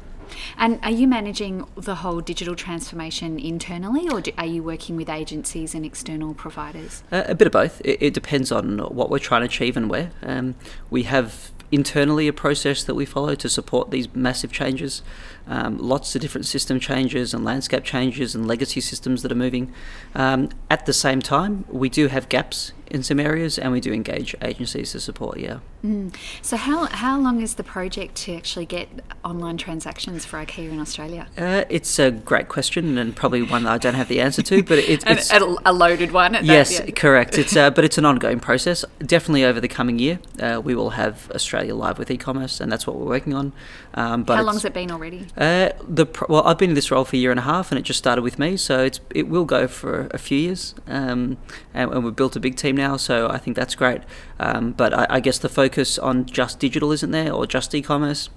And 0.56 0.78
are 0.82 0.90
you 0.90 1.06
managing 1.06 1.66
the 1.76 1.96
whole 1.96 2.20
digital 2.20 2.54
transformation 2.54 3.38
internally, 3.38 4.08
or 4.08 4.20
do, 4.20 4.32
are 4.38 4.46
you 4.46 4.62
working 4.62 4.96
with 4.96 5.08
agencies 5.08 5.74
and 5.74 5.84
external 5.84 6.34
providers? 6.34 7.02
Uh, 7.10 7.24
a 7.26 7.34
bit 7.34 7.46
of 7.46 7.52
both. 7.52 7.80
It, 7.84 8.02
it, 8.02 8.14
depends 8.14 8.52
on 8.52 8.78
what 8.78 9.10
we're 9.10 9.18
trying 9.18 9.42
to 9.42 9.46
achieve 9.46 9.76
and 9.76 9.90
where. 9.90 10.12
Um, 10.22 10.54
we 10.90 11.04
have 11.04 11.50
internally 11.72 12.28
a 12.28 12.32
process 12.32 12.84
that 12.84 12.94
we 12.94 13.04
follow 13.04 13.34
to 13.34 13.48
support 13.48 13.90
these 13.90 14.14
massive 14.14 14.52
changes. 14.52 15.02
Um, 15.46 15.76
lots 15.78 16.14
of 16.14 16.22
different 16.22 16.46
system 16.46 16.78
changes 16.78 17.34
and 17.34 17.44
landscape 17.44 17.84
changes 17.84 18.34
and 18.34 18.46
legacy 18.46 18.80
systems 18.80 19.22
that 19.22 19.32
are 19.32 19.36
moving. 19.36 19.72
Um, 20.14 20.50
at 20.70 20.86
the 20.86 20.92
same 20.92 21.20
time, 21.20 21.64
we 21.68 21.88
do 21.88 22.06
have 22.08 22.28
gaps 22.28 22.72
in 22.94 23.02
some 23.02 23.18
areas 23.18 23.58
and 23.58 23.72
we 23.72 23.80
do 23.80 23.92
engage 23.92 24.34
agencies 24.40 24.92
to 24.92 25.00
support, 25.00 25.38
yeah. 25.38 25.58
Mm. 25.84 26.14
So, 26.40 26.56
how, 26.56 26.86
how 26.86 27.20
long 27.20 27.42
is 27.42 27.56
the 27.56 27.64
project 27.64 28.14
to 28.24 28.36
actually 28.36 28.66
get 28.66 28.88
online 29.24 29.56
transactions 29.56 30.24
for 30.24 30.38
IKEA 30.38 30.70
in 30.70 30.80
Australia? 30.80 31.26
Uh, 31.36 31.64
it's 31.68 31.98
a 31.98 32.10
great 32.10 32.48
question 32.48 32.96
and 32.96 33.14
probably 33.14 33.42
one 33.42 33.64
that 33.64 33.72
I 33.72 33.78
don't 33.78 33.94
have 33.94 34.08
the 34.08 34.20
answer 34.20 34.42
to, 34.42 34.62
but 34.62 34.78
it, 34.78 35.04
it's 35.06 35.30
a, 35.64 35.72
loaded 35.72 36.12
one. 36.12 36.38
yes, 36.42 36.78
that, 36.78 36.88
yeah. 36.88 36.94
correct. 36.94 37.36
It's 37.36 37.56
uh, 37.56 37.70
but 37.74 37.84
it's 37.84 37.98
an 37.98 38.04
ongoing 38.04 38.40
process. 38.40 38.84
Definitely 39.00 39.44
over 39.44 39.60
the 39.60 39.68
coming 39.68 39.98
year, 39.98 40.20
uh, 40.40 40.60
we 40.64 40.74
will 40.74 40.90
have 40.90 41.30
Australia 41.34 41.74
live 41.74 41.98
with 41.98 42.10
e-commerce, 42.10 42.60
and 42.60 42.70
that's 42.70 42.86
what 42.86 42.96
we're 42.96 43.06
working 43.06 43.34
on. 43.34 43.52
Um, 43.94 44.24
but 44.24 44.36
how 44.36 44.42
long 44.42 44.54
has 44.54 44.64
it 44.64 44.74
been 44.74 44.90
already? 44.90 45.26
Uh, 45.36 45.70
the 45.86 46.06
well, 46.28 46.44
I've 46.44 46.58
been 46.58 46.70
in 46.70 46.74
this 46.74 46.90
role 46.90 47.04
for 47.04 47.16
a 47.16 47.18
year 47.18 47.30
and 47.30 47.40
a 47.40 47.44
half, 47.44 47.70
and 47.70 47.78
it 47.78 47.82
just 47.82 47.98
started 47.98 48.22
with 48.22 48.38
me, 48.38 48.56
so 48.56 48.84
it's 48.84 49.00
it 49.10 49.28
will 49.28 49.44
go 49.44 49.66
for 49.68 50.08
a 50.12 50.18
few 50.18 50.38
years, 50.38 50.74
um, 50.86 51.36
and, 51.72 51.92
and, 51.92 52.04
we've 52.04 52.16
built 52.16 52.36
a 52.36 52.40
big 52.40 52.56
team 52.56 52.76
now, 52.76 52.83
so 52.96 53.28
I 53.28 53.38
think 53.38 53.56
that's 53.56 53.74
great. 53.74 54.02
Um, 54.38 54.72
but 54.72 54.92
I, 54.94 55.06
I, 55.10 55.20
guess 55.20 55.38
the 55.38 55.48
focus 55.48 55.98
on 55.98 56.26
just 56.26 56.58
digital 56.58 56.92
isn't 56.92 57.10
there, 57.10 57.32
or 57.32 57.46
just 57.46 57.74
e-commerce. 57.74 58.28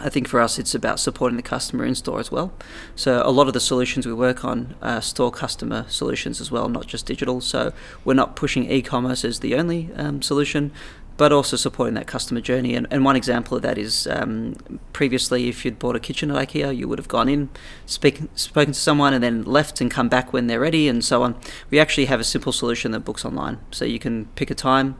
I 0.00 0.08
think 0.08 0.28
for 0.28 0.40
us, 0.40 0.58
it's 0.60 0.76
about 0.76 1.00
supporting 1.00 1.36
the 1.36 1.42
customer 1.42 1.84
in 1.84 1.96
store 1.96 2.20
as 2.20 2.30
well. 2.30 2.52
So 2.94 3.20
a 3.24 3.32
lot 3.32 3.48
of 3.48 3.52
the 3.52 3.60
solutions 3.60 4.06
we 4.06 4.12
work 4.12 4.44
on 4.44 4.76
are 4.80 5.02
store 5.02 5.32
customer 5.32 5.86
solutions 5.88 6.40
as 6.40 6.52
well, 6.52 6.68
not 6.68 6.86
just 6.86 7.06
digital. 7.06 7.40
So 7.40 7.72
we're 8.04 8.14
not 8.14 8.36
pushing 8.36 8.70
e-commerce 8.70 9.24
as 9.24 9.40
the 9.40 9.56
only 9.56 9.90
um, 9.96 10.22
solution 10.22 10.70
but 11.18 11.32
also 11.32 11.56
supporting 11.56 11.94
that 11.94 12.06
customer 12.06 12.40
journey. 12.40 12.74
And, 12.74 12.86
and 12.90 13.04
one 13.04 13.16
example 13.16 13.56
of 13.56 13.62
that 13.62 13.76
is 13.76 14.06
um, 14.06 14.54
previously, 14.94 15.48
if 15.48 15.64
you'd 15.64 15.78
bought 15.78 15.96
a 15.96 16.00
kitchen 16.00 16.30
at 16.30 16.48
IKEA, 16.48 16.74
you 16.74 16.88
would 16.88 16.98
have 16.98 17.08
gone 17.08 17.28
in, 17.28 17.50
speak, 17.84 18.22
spoken 18.36 18.72
to 18.72 18.78
someone, 18.78 19.12
and 19.12 19.22
then 19.22 19.42
left 19.42 19.80
and 19.80 19.90
come 19.90 20.08
back 20.08 20.32
when 20.32 20.46
they're 20.46 20.60
ready, 20.60 20.88
and 20.88 21.04
so 21.04 21.22
on. 21.24 21.34
We 21.70 21.80
actually 21.80 22.06
have 22.06 22.20
a 22.20 22.24
simple 22.24 22.52
solution 22.52 22.92
that 22.92 23.00
books 23.00 23.24
online. 23.24 23.58
So 23.72 23.84
you 23.84 23.98
can 23.98 24.26
pick 24.36 24.50
a 24.50 24.54
time, 24.54 24.96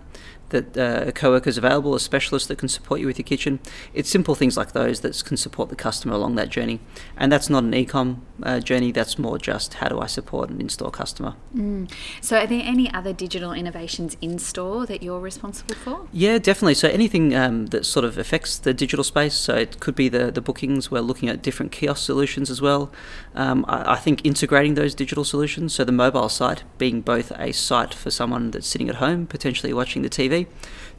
that 0.51 0.77
uh, 0.77 1.09
a 1.09 1.13
co-worker 1.13 1.49
is 1.49 1.59
available, 1.59 1.95
a 1.95 2.01
specialist 2.01 2.49
that 2.49 2.59
can 2.59 2.69
support 2.69 3.01
you 3.01 3.07
with 3.07 3.19
your 3.19 3.25
kitchen. 3.25 3.61
It's 3.95 4.09
simple 4.09 4.35
things 4.35 4.57
like 4.57 4.73
those 4.73 5.01
that 5.01 5.23
can 5.25 5.37
support 5.37 5.69
the 5.69 5.77
customer 5.77 6.15
along 6.15 6.35
that 6.37 6.49
journey. 6.49 6.81
And 7.17 7.31
that's 7.31 7.51
not 7.51 7.65
an 7.65 7.75
e-com 7.75 8.27
uh, 8.43 8.61
journey, 8.61 8.93
that's 8.93 9.19
more 9.19 9.39
just 9.39 9.75
how 9.75 9.89
do 9.89 10.01
I 10.01 10.07
support 10.07 10.51
an 10.51 10.61
in-store 10.61 10.91
customer. 10.91 11.35
Mm. 11.55 11.91
So 12.21 12.39
are 12.39 12.47
there 12.47 12.63
any 12.65 12.93
other 12.93 13.13
digital 13.13 13.53
innovations 13.53 14.17
in-store 14.21 14.87
that 14.87 15.03
you're 15.03 15.21
responsible 15.21 15.75
for? 15.75 16.09
Yeah, 16.13 16.39
definitely. 16.39 16.75
So 16.75 16.89
anything 16.89 17.35
um, 17.35 17.67
that 17.67 17.85
sort 17.85 18.05
of 18.05 18.19
affects 18.19 18.59
the 18.59 18.73
digital 18.75 19.05
space, 19.05 19.35
so 19.35 19.55
it 19.55 19.81
could 19.81 19.95
be 19.95 20.09
the, 20.09 20.31
the 20.31 20.41
bookings, 20.41 20.91
we're 20.91 21.01
looking 21.01 21.29
at 21.29 21.43
different 21.43 21.73
kiosk 21.73 22.05
solutions 22.05 22.51
as 22.51 22.61
well. 22.63 22.93
Um, 23.35 23.65
I, 23.69 23.93
I 23.93 23.97
think 23.97 24.25
integrating 24.25 24.75
those 24.75 24.95
digital 24.95 25.25
solutions, 25.25 25.75
so 25.75 25.85
the 25.85 25.93
mobile 25.93 26.29
site 26.29 26.63
being 26.79 27.01
both 27.01 27.33
a 27.33 27.53
site 27.53 27.95
for 27.95 28.11
someone 28.11 28.51
that's 28.51 28.67
sitting 28.67 28.89
at 28.89 28.97
home, 28.97 29.27
potentially 29.27 29.73
watching 29.73 30.03
the 30.03 30.11
TV, 30.11 30.38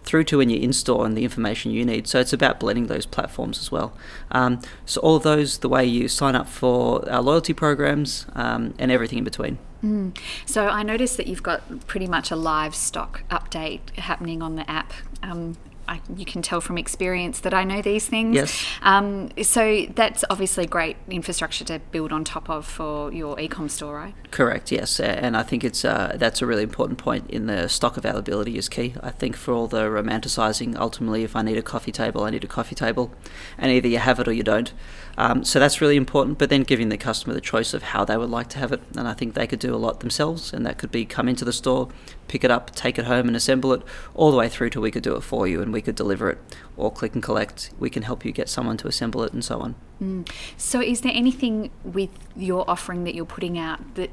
through 0.03 0.23
to 0.23 0.37
when 0.37 0.49
you 0.49 0.59
install 0.59 1.03
and 1.03 1.17
the 1.17 1.23
information 1.23 1.71
you 1.71 1.85
need. 1.85 2.07
So 2.07 2.19
it's 2.19 2.33
about 2.33 2.59
blending 2.59 2.87
those 2.87 3.05
platforms 3.05 3.59
as 3.59 3.71
well. 3.71 3.93
Um, 4.31 4.61
so 4.85 4.99
all 5.01 5.15
of 5.15 5.23
those, 5.23 5.59
the 5.59 5.69
way 5.69 5.85
you 5.85 6.07
sign 6.07 6.35
up 6.35 6.47
for 6.47 7.07
our 7.09 7.21
loyalty 7.21 7.53
programs 7.53 8.25
um, 8.33 8.73
and 8.79 8.91
everything 8.91 9.19
in 9.19 9.23
between. 9.23 9.57
Mm. 9.83 10.17
So 10.45 10.67
I 10.67 10.83
noticed 10.83 11.17
that 11.17 11.27
you've 11.27 11.43
got 11.43 11.87
pretty 11.87 12.07
much 12.07 12.31
a 12.31 12.35
live 12.35 12.75
stock 12.75 13.23
update 13.29 13.95
happening 13.97 14.41
on 14.41 14.55
the 14.55 14.69
app. 14.69 14.93
Um, 15.21 15.57
I, 15.89 16.01
you 16.15 16.23
can 16.23 16.43
tell 16.43 16.61
from 16.61 16.77
experience 16.77 17.39
that 17.39 17.51
I 17.51 17.63
know 17.63 17.81
these 17.81 18.07
things. 18.07 18.35
Yes. 18.35 18.63
Um, 18.83 19.29
so 19.41 19.87
that's 19.95 20.23
obviously 20.29 20.67
great 20.67 20.97
infrastructure 21.09 21.65
to 21.65 21.79
build 21.91 22.11
on 22.11 22.23
top 22.23 22.47
of 22.47 22.67
for 22.67 23.11
your 23.11 23.35
ecom 23.37 23.71
store, 23.71 23.95
right? 23.95 24.13
Correct. 24.29 24.71
Yes, 24.71 24.99
and 24.99 25.35
I 25.35 25.41
think 25.41 25.63
it's 25.63 25.83
uh, 25.83 26.15
that's 26.15 26.43
a 26.43 26.45
really 26.45 26.61
important 26.61 26.99
point. 26.99 27.27
In 27.31 27.47
the 27.47 27.67
stock 27.67 27.97
availability 27.97 28.55
is 28.55 28.69
key. 28.69 28.93
I 29.01 29.09
think 29.09 29.35
for 29.35 29.51
all 29.51 29.65
the 29.65 29.85
romanticizing, 29.85 30.77
ultimately, 30.77 31.23
if 31.23 31.35
I 31.35 31.41
need 31.41 31.57
a 31.57 31.63
coffee 31.63 31.91
table, 31.91 32.23
I 32.23 32.29
need 32.29 32.43
a 32.43 32.47
coffee 32.47 32.75
table, 32.75 33.11
and 33.57 33.71
either 33.71 33.87
you 33.87 33.97
have 33.97 34.19
it 34.19 34.27
or 34.27 34.31
you 34.31 34.43
don't. 34.43 34.71
Um, 35.17 35.43
so 35.43 35.59
that's 35.59 35.81
really 35.81 35.97
important. 35.97 36.37
But 36.37 36.51
then 36.51 36.61
giving 36.61 36.89
the 36.89 36.97
customer 36.97 37.33
the 37.33 37.41
choice 37.41 37.73
of 37.73 37.81
how 37.81 38.05
they 38.05 38.15
would 38.15 38.29
like 38.29 38.49
to 38.49 38.59
have 38.59 38.71
it, 38.71 38.81
and 38.95 39.07
I 39.07 39.15
think 39.15 39.33
they 39.33 39.47
could 39.47 39.59
do 39.59 39.73
a 39.73 39.77
lot 39.77 40.01
themselves, 40.01 40.53
and 40.53 40.63
that 40.67 40.77
could 40.77 40.91
be 40.91 41.03
come 41.03 41.27
into 41.27 41.43
the 41.43 41.51
store, 41.51 41.89
pick 42.27 42.43
it 42.43 42.51
up, 42.51 42.75
take 42.75 42.99
it 42.99 43.05
home, 43.05 43.27
and 43.27 43.35
assemble 43.35 43.73
it, 43.73 43.81
all 44.13 44.29
the 44.29 44.37
way 44.37 44.47
through 44.47 44.69
to 44.69 44.79
we 44.79 44.91
could 44.91 45.03
do 45.03 45.15
it 45.15 45.21
for 45.21 45.47
you 45.47 45.61
and 45.61 45.73
we 45.73 45.78
could 45.81 45.95
deliver 45.95 46.29
it, 46.29 46.37
or 46.77 46.91
click 46.91 47.13
and 47.13 47.23
collect. 47.23 47.71
We 47.79 47.89
can 47.89 48.03
help 48.03 48.25
you 48.25 48.31
get 48.31 48.49
someone 48.49 48.77
to 48.77 48.87
assemble 48.87 49.23
it, 49.23 49.33
and 49.33 49.43
so 49.43 49.59
on. 49.59 49.75
Mm. 50.01 50.29
So, 50.57 50.81
is 50.81 51.01
there 51.01 51.11
anything 51.13 51.71
with 51.83 52.09
your 52.35 52.69
offering 52.69 53.03
that 53.03 53.15
you're 53.15 53.25
putting 53.25 53.57
out 53.57 53.95
that 53.95 54.09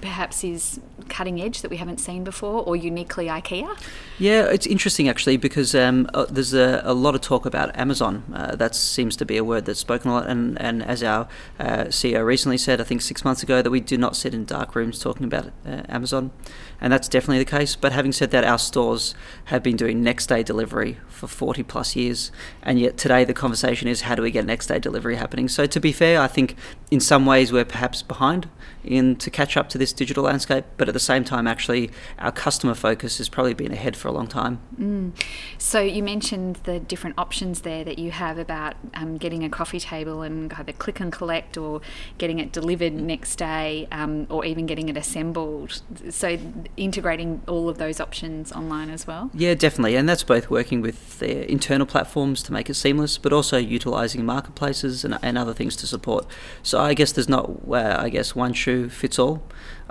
perhaps 0.00 0.44
is 0.44 0.80
cutting 1.08 1.40
edge 1.40 1.62
that 1.62 1.70
we 1.70 1.76
haven't 1.76 1.98
seen 1.98 2.24
before 2.24 2.62
or 2.64 2.76
uniquely 2.76 3.26
IKEA? 3.26 3.76
Yeah, 4.18 4.44
it's 4.44 4.66
interesting 4.66 5.08
actually 5.08 5.36
because 5.36 5.74
um, 5.74 6.08
uh, 6.12 6.26
there's 6.28 6.54
a, 6.54 6.82
a, 6.84 6.92
lot 6.92 7.14
of 7.14 7.20
talk 7.20 7.46
about 7.46 7.76
Amazon. 7.76 8.24
Uh, 8.32 8.56
that 8.56 8.74
seems 8.74 9.16
to 9.16 9.24
be 9.24 9.36
a 9.36 9.44
word 9.44 9.64
that's 9.64 9.80
spoken 9.80 10.10
a 10.10 10.14
lot. 10.14 10.26
And, 10.26 10.60
and 10.60 10.82
as 10.82 11.02
our 11.02 11.28
uh, 11.58 11.84
CEO 11.84 12.24
recently 12.24 12.58
said, 12.58 12.80
I 12.80 12.84
think 12.84 13.02
six 13.02 13.24
months 13.24 13.42
ago, 13.42 13.62
that 13.62 13.70
we 13.70 13.80
do 13.80 13.96
not 13.96 14.16
sit 14.16 14.34
in 14.34 14.44
dark 14.44 14.74
rooms 14.74 14.98
talking 14.98 15.24
about 15.24 15.46
uh, 15.66 15.82
Amazon. 15.88 16.30
And 16.80 16.92
that's 16.92 17.08
definitely 17.08 17.38
the 17.38 17.50
case. 17.50 17.76
But 17.76 17.92
having 17.92 18.12
said 18.12 18.30
that, 18.32 18.44
our 18.44 18.58
stores 18.58 19.14
have 19.46 19.62
been 19.62 19.76
doing 19.76 20.02
next 20.02 20.26
day 20.26 20.42
delivery 20.42 20.98
for 21.08 21.26
40 21.26 21.62
plus 21.64 21.96
years. 21.96 22.30
And 22.62 22.78
yet 22.78 22.96
today 22.96 23.24
the 23.24 23.34
conversation 23.34 23.88
is 23.88 24.02
how 24.02 24.14
do 24.14 24.22
we 24.22 24.30
get 24.30 24.44
next 24.44 24.66
day 24.66 24.78
delivery 24.78 25.16
happening? 25.16 25.27
So 25.48 25.66
to 25.66 25.80
be 25.80 25.92
fair, 25.92 26.20
I 26.20 26.26
think 26.26 26.56
in 26.90 27.00
some 27.00 27.26
ways 27.26 27.52
we're 27.52 27.64
perhaps 27.64 28.02
behind 28.02 28.48
in 28.84 29.16
to 29.16 29.30
catch 29.30 29.56
up 29.56 29.68
to 29.68 29.78
this 29.78 29.92
digital 29.92 30.24
landscape. 30.24 30.64
But 30.76 30.88
at 30.88 30.94
the 30.94 31.00
same 31.00 31.24
time, 31.24 31.46
actually, 31.46 31.90
our 32.18 32.32
customer 32.32 32.74
focus 32.74 33.18
has 33.18 33.28
probably 33.28 33.54
been 33.54 33.72
ahead 33.72 33.96
for 33.96 34.08
a 34.08 34.12
long 34.12 34.26
time. 34.26 34.60
Mm. 34.80 35.12
So 35.58 35.80
you 35.80 36.02
mentioned 36.02 36.56
the 36.64 36.80
different 36.80 37.18
options 37.18 37.62
there 37.62 37.84
that 37.84 37.98
you 37.98 38.10
have 38.10 38.38
about 38.38 38.74
um, 38.94 39.18
getting 39.18 39.44
a 39.44 39.50
coffee 39.50 39.80
table 39.80 40.22
and 40.22 40.52
either 40.54 40.72
click 40.72 41.00
and 41.00 41.12
collect 41.12 41.56
or 41.56 41.80
getting 42.16 42.38
it 42.38 42.52
delivered 42.52 42.94
next 42.94 43.36
day 43.36 43.86
um, 43.92 44.26
or 44.30 44.44
even 44.44 44.66
getting 44.66 44.88
it 44.88 44.96
assembled. 44.96 45.82
So 46.10 46.38
integrating 46.76 47.42
all 47.46 47.68
of 47.68 47.78
those 47.78 48.00
options 48.00 48.52
online 48.52 48.90
as 48.90 49.06
well. 49.06 49.30
Yeah, 49.34 49.54
definitely, 49.54 49.96
and 49.96 50.08
that's 50.08 50.24
both 50.24 50.50
working 50.50 50.80
with 50.80 51.18
their 51.18 51.42
internal 51.42 51.86
platforms 51.86 52.42
to 52.44 52.52
make 52.52 52.70
it 52.70 52.74
seamless, 52.74 53.18
but 53.18 53.32
also 53.32 53.58
utilising 53.58 54.24
marketplaces 54.24 55.04
and, 55.04 55.17
and 55.22 55.38
other 55.38 55.54
things 55.54 55.76
to 55.76 55.86
support. 55.86 56.26
So 56.62 56.80
I 56.80 56.94
guess 56.94 57.12
there's 57.12 57.28
not, 57.28 57.50
uh, 57.68 57.96
I 57.98 58.08
guess, 58.08 58.34
one 58.34 58.52
shoe 58.52 58.88
fits 58.88 59.18
all. 59.18 59.42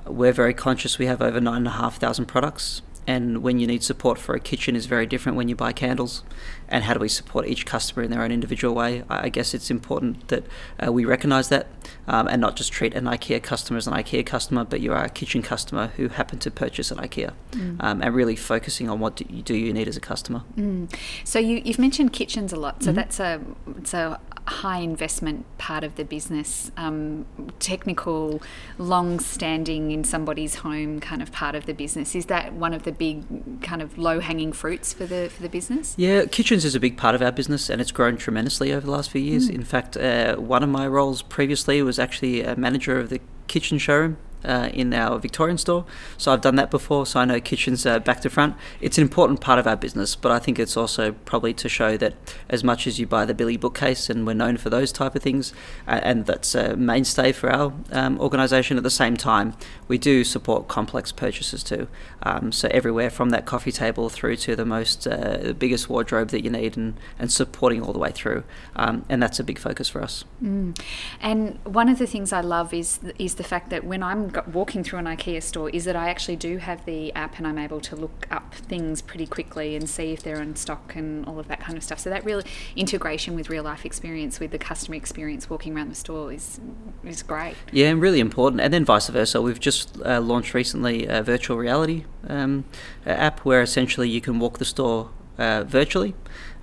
We're 0.06 0.34
very 0.34 0.54
conscious 0.54 0.98
we 0.98 1.06
have 1.08 1.22
over 1.22 1.42
9,500 1.42 2.28
products 2.28 2.82
and 3.08 3.42
when 3.42 3.58
you 3.58 3.66
need 3.66 3.82
support 3.82 4.20
for 4.20 4.36
a 4.36 4.40
kitchen 4.40 4.76
is 4.76 4.86
very 4.86 5.06
different 5.06 5.38
when 5.38 5.48
you 5.48 5.56
buy 5.56 5.72
candles 5.72 6.24
and 6.68 6.84
how 6.84 6.94
do 6.94 7.00
we 7.00 7.08
support 7.08 7.48
each 7.48 7.66
customer 7.66 8.04
in 8.04 8.12
their 8.12 8.22
own 8.22 8.32
individual 8.32 8.76
way 8.76 9.04
i 9.10 9.30
guess 9.30 9.54
it's 9.54 9.72
important 9.72 10.28
that 10.28 10.44
uh, 10.86 10.92
we 10.92 11.06
recognize 11.06 11.48
that 11.48 11.68
um, 12.08 12.28
and 12.28 12.42
not 12.42 12.56
just 12.56 12.72
treat 12.72 12.94
an 12.94 13.06
ikea 13.06 13.42
customer 13.42 13.78
as 13.78 13.88
an 13.88 13.94
ikea 13.94 14.26
customer 14.26 14.66
but 14.66 14.82
you 14.82 14.92
are 14.92 15.06
a 15.06 15.10
kitchen 15.10 15.42
customer 15.42 15.88
who 15.96 16.10
happened 16.10 16.42
to 16.42 16.52
purchase 16.52 16.92
at 16.92 16.98
ikea 16.98 17.32
mm. 17.52 17.78
um, 17.80 18.02
and 18.02 18.14
really 18.14 18.36
focusing 18.36 18.90
on 18.90 19.00
what 19.00 19.16
do 19.16 19.26
you, 19.30 19.42
do 19.42 19.56
you 19.56 19.72
need 19.72 19.88
as 19.88 19.96
a 19.96 20.02
customer 20.02 20.44
mm. 20.58 20.94
so 21.24 21.40
you, 21.40 21.62
have 21.66 21.80
mentioned 21.80 22.12
kitchens 22.12 22.52
a 22.52 22.58
lot 22.58 22.84
so 22.84 22.90
mm-hmm. 22.90 22.96
that's 22.98 23.20
a 23.20 23.42
it's 23.78 23.94
a 23.94 24.20
high 24.48 24.80
investment 24.80 25.46
part 25.58 25.84
of 25.84 25.96
the 25.96 26.06
business, 26.06 26.72
um, 26.78 27.26
technical, 27.60 28.42
long 28.78 29.20
standing 29.20 29.92
in 29.92 30.04
somebody's 30.04 30.56
home 30.56 31.00
kind 31.00 31.22
of 31.22 31.32
part 31.32 31.56
of 31.56 31.66
the 31.66 31.74
business. 31.74 32.16
Is 32.16 32.28
that 32.28 32.54
one 32.54 32.74
of 32.74 32.84
the 32.84 32.92
big 32.92 33.62
kind 33.62 33.82
of 33.82 33.98
low 33.98 34.20
hanging 34.20 34.54
fruits 34.54 34.94
for 34.94 35.06
the 35.06 35.30
for 35.30 35.42
the 35.42 35.50
business? 35.50 35.96
Yeah, 35.98 36.26
kitchens 36.26 36.66
is 36.66 36.76
a 36.76 36.80
big 36.80 36.98
part 36.98 37.16
of 37.16 37.22
our 37.22 37.32
business 37.32 37.70
and 37.70 37.82
it's 37.82 37.92
grown 37.92 38.18
tremendously 38.18 38.72
over 38.72 38.86
the 38.86 38.92
last 38.92 39.12
few 39.12 39.22
years. 39.22 39.50
Mm. 39.50 39.56
In 39.56 39.64
fact, 39.64 39.98
uh, 39.98 40.36
one 40.38 40.64
of 40.64 40.70
my 40.70 40.88
roles 40.88 41.22
previously 41.22 41.82
was 41.82 42.00
actually 42.00 42.42
a 42.42 42.56
manager 42.56 43.00
of 43.00 43.10
the 43.10 43.20
kitchen 43.48 43.78
showroom 43.78 44.18
uh, 44.46 44.70
in 44.74 44.94
our 44.94 45.20
Victorian 45.20 45.58
store. 45.58 45.86
So 46.18 46.32
I've 46.32 46.42
done 46.42 46.56
that 46.56 46.72
before, 46.72 47.06
so 47.06 47.20
I 47.20 47.26
know 47.26 47.40
kitchens 47.40 47.86
uh, 47.86 48.00
back 48.00 48.22
to 48.22 48.30
front. 48.30 48.56
It's 48.82 48.98
an 48.98 49.02
important 49.02 49.42
part 49.42 49.60
of 49.60 49.68
our 49.68 49.76
business, 49.76 50.16
but 50.16 50.32
I 50.32 50.40
think 50.40 50.60
it's 50.60 50.78
also 50.78 51.14
probably 51.26 51.54
to 51.56 51.70
show 51.70 51.98
that 51.98 52.14
as 52.50 52.64
much 52.64 52.88
as 52.88 53.00
you 53.00 53.08
buy 53.08 53.26
the 53.26 53.34
Billy 53.34 53.58
bookcase, 53.58 54.10
and 54.10 54.26
we're 54.26 54.34
known 54.34 54.58
for 54.58 54.70
those 54.70 54.92
type 54.92 55.16
of 55.16 55.22
things, 55.22 55.54
uh, 55.88 56.00
and 56.04 56.26
that's 56.26 56.56
a 56.56 56.76
mainstay 56.76 57.32
for 57.32 57.52
our 57.52 57.74
um, 57.92 58.20
organisation. 58.20 58.78
At 58.78 58.84
the 58.84 58.90
same 58.90 59.18
time, 59.18 59.54
we 59.88 59.98
do 59.98 60.24
support 60.24 60.68
complex 60.68 61.12
purchases 61.12 61.64
too. 61.64 61.88
Um, 62.24 62.52
so 62.52 62.68
everywhere 62.72 63.10
from 63.10 63.30
that 63.32 63.46
coffee 63.46 63.72
table 63.72 64.10
through 64.10 64.38
to 64.38 64.56
the 64.56 64.66
most 64.66 65.08
uh, 65.08 65.38
the 65.38 65.54
biggest 65.54 65.90
wardrobe 65.90 66.30
that 66.30 66.44
you 66.44 66.50
need, 66.50 66.78
and, 66.78 66.96
and 67.20 67.32
supporting 67.32 67.82
all 67.82 67.94
the 67.94 68.00
way 68.00 68.12
through, 68.12 68.44
um, 68.76 69.06
and 69.10 69.22
that's 69.22 69.40
a 69.40 69.44
big 69.44 69.60
focus 69.60 69.90
for 69.90 70.02
us. 70.02 70.26
Mm. 70.44 70.80
And 71.22 71.60
one 71.64 71.90
of 71.90 71.98
the 72.00 72.08
things 72.08 72.32
I 72.34 72.42
love 72.42 72.74
is 72.74 73.00
is 73.18 73.36
the 73.36 73.44
fact 73.44 73.70
that 73.70 73.84
when 73.84 74.04
I'm 74.04 74.27
walking 74.48 74.84
through 74.84 75.00
an 75.00 75.06
IKEA 75.06 75.42
store 75.42 75.70
is 75.70 75.86
that 75.86 75.96
I 75.96 76.10
actually 76.10 76.36
do 76.36 76.58
have 76.58 76.86
the 76.86 77.14
app 77.14 77.38
and 77.38 77.48
I'm 77.48 77.58
able 77.58 77.80
to 77.82 77.96
look 77.96 78.28
up 78.32 78.54
things 78.54 79.02
pretty 79.02 79.28
quickly 79.28 79.76
and 79.76 79.90
see 79.90 80.14
if 80.14 80.24
they're 80.24 80.42
in 80.42 80.56
stock 80.56 80.96
and 80.96 81.26
all 81.26 81.40
of 81.40 81.48
that 81.48 81.60
kind 81.60 81.78
of 81.78 81.84
stuff. 81.84 82.00
So 82.00 82.10
that 82.10 82.26
real 82.26 82.42
integration 82.76 83.36
with 83.36 83.50
real 83.50 83.64
life 83.64 83.86
experience 83.86 84.40
with 84.40 84.52
the 84.52 84.58
customer 84.58 84.96
experience 84.96 85.50
walking 85.50 85.76
around 85.76 85.90
the 85.90 85.96
store 85.96 86.32
is 86.32 86.60
is 87.04 87.24
great. 87.24 87.56
Yeah, 87.72 87.88
and 87.88 88.02
really 88.02 88.20
important. 88.20 88.62
And 88.62 88.74
then 88.74 88.86
vice 88.86 89.08
versa. 89.08 89.42
We've 89.42 89.60
just 89.60 89.98
uh, 90.06 90.20
launched 90.20 90.54
recently 90.54 91.06
a 91.06 91.24
virtual 91.24 91.58
reality 91.58 92.06
um, 92.28 92.66
app 93.06 93.40
where 93.42 93.62
essentially 93.62 94.10
you 94.10 94.22
can 94.22 94.40
walk 94.40 94.58
the 94.58 94.66
store 94.66 95.10
uh, 95.38 95.64
virtually. 95.64 96.16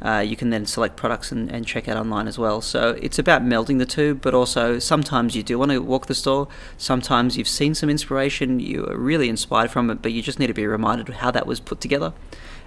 Uh, 0.03 0.19
you 0.21 0.37
can 0.37 0.51
then 0.51 0.67
select 0.67 0.97
products 0.97 1.33
and, 1.33 1.51
and 1.51 1.67
check 1.67 1.89
out 1.89 1.97
online 1.97 2.29
as 2.29 2.39
well. 2.39 2.61
So 2.61 2.91
it's 3.01 3.19
about 3.19 3.43
melding 3.43 3.79
the 3.79 3.87
two, 3.87 4.15
but 4.17 4.35
also 4.35 4.79
sometimes 4.79 5.35
you 5.35 5.43
do 5.43 5.59
want 5.59 5.71
to 5.71 5.79
walk 5.79 6.07
the 6.07 6.15
store. 6.15 6.49
Sometimes 6.77 7.39
you've 7.39 7.49
seen 7.49 7.75
some 7.75 7.89
inspiration, 7.89 8.61
you 8.61 8.87
are 8.87 8.97
really 8.97 9.29
inspired 9.29 9.71
from 9.71 9.91
it, 9.91 10.03
but 10.03 10.13
you 10.13 10.21
just 10.21 10.39
need 10.39 10.49
to 10.49 10.55
be 10.55 10.67
reminded 10.67 11.09
how 11.09 11.31
that 11.31 11.47
was 11.47 11.59
put 11.59 11.81
together, 11.81 12.13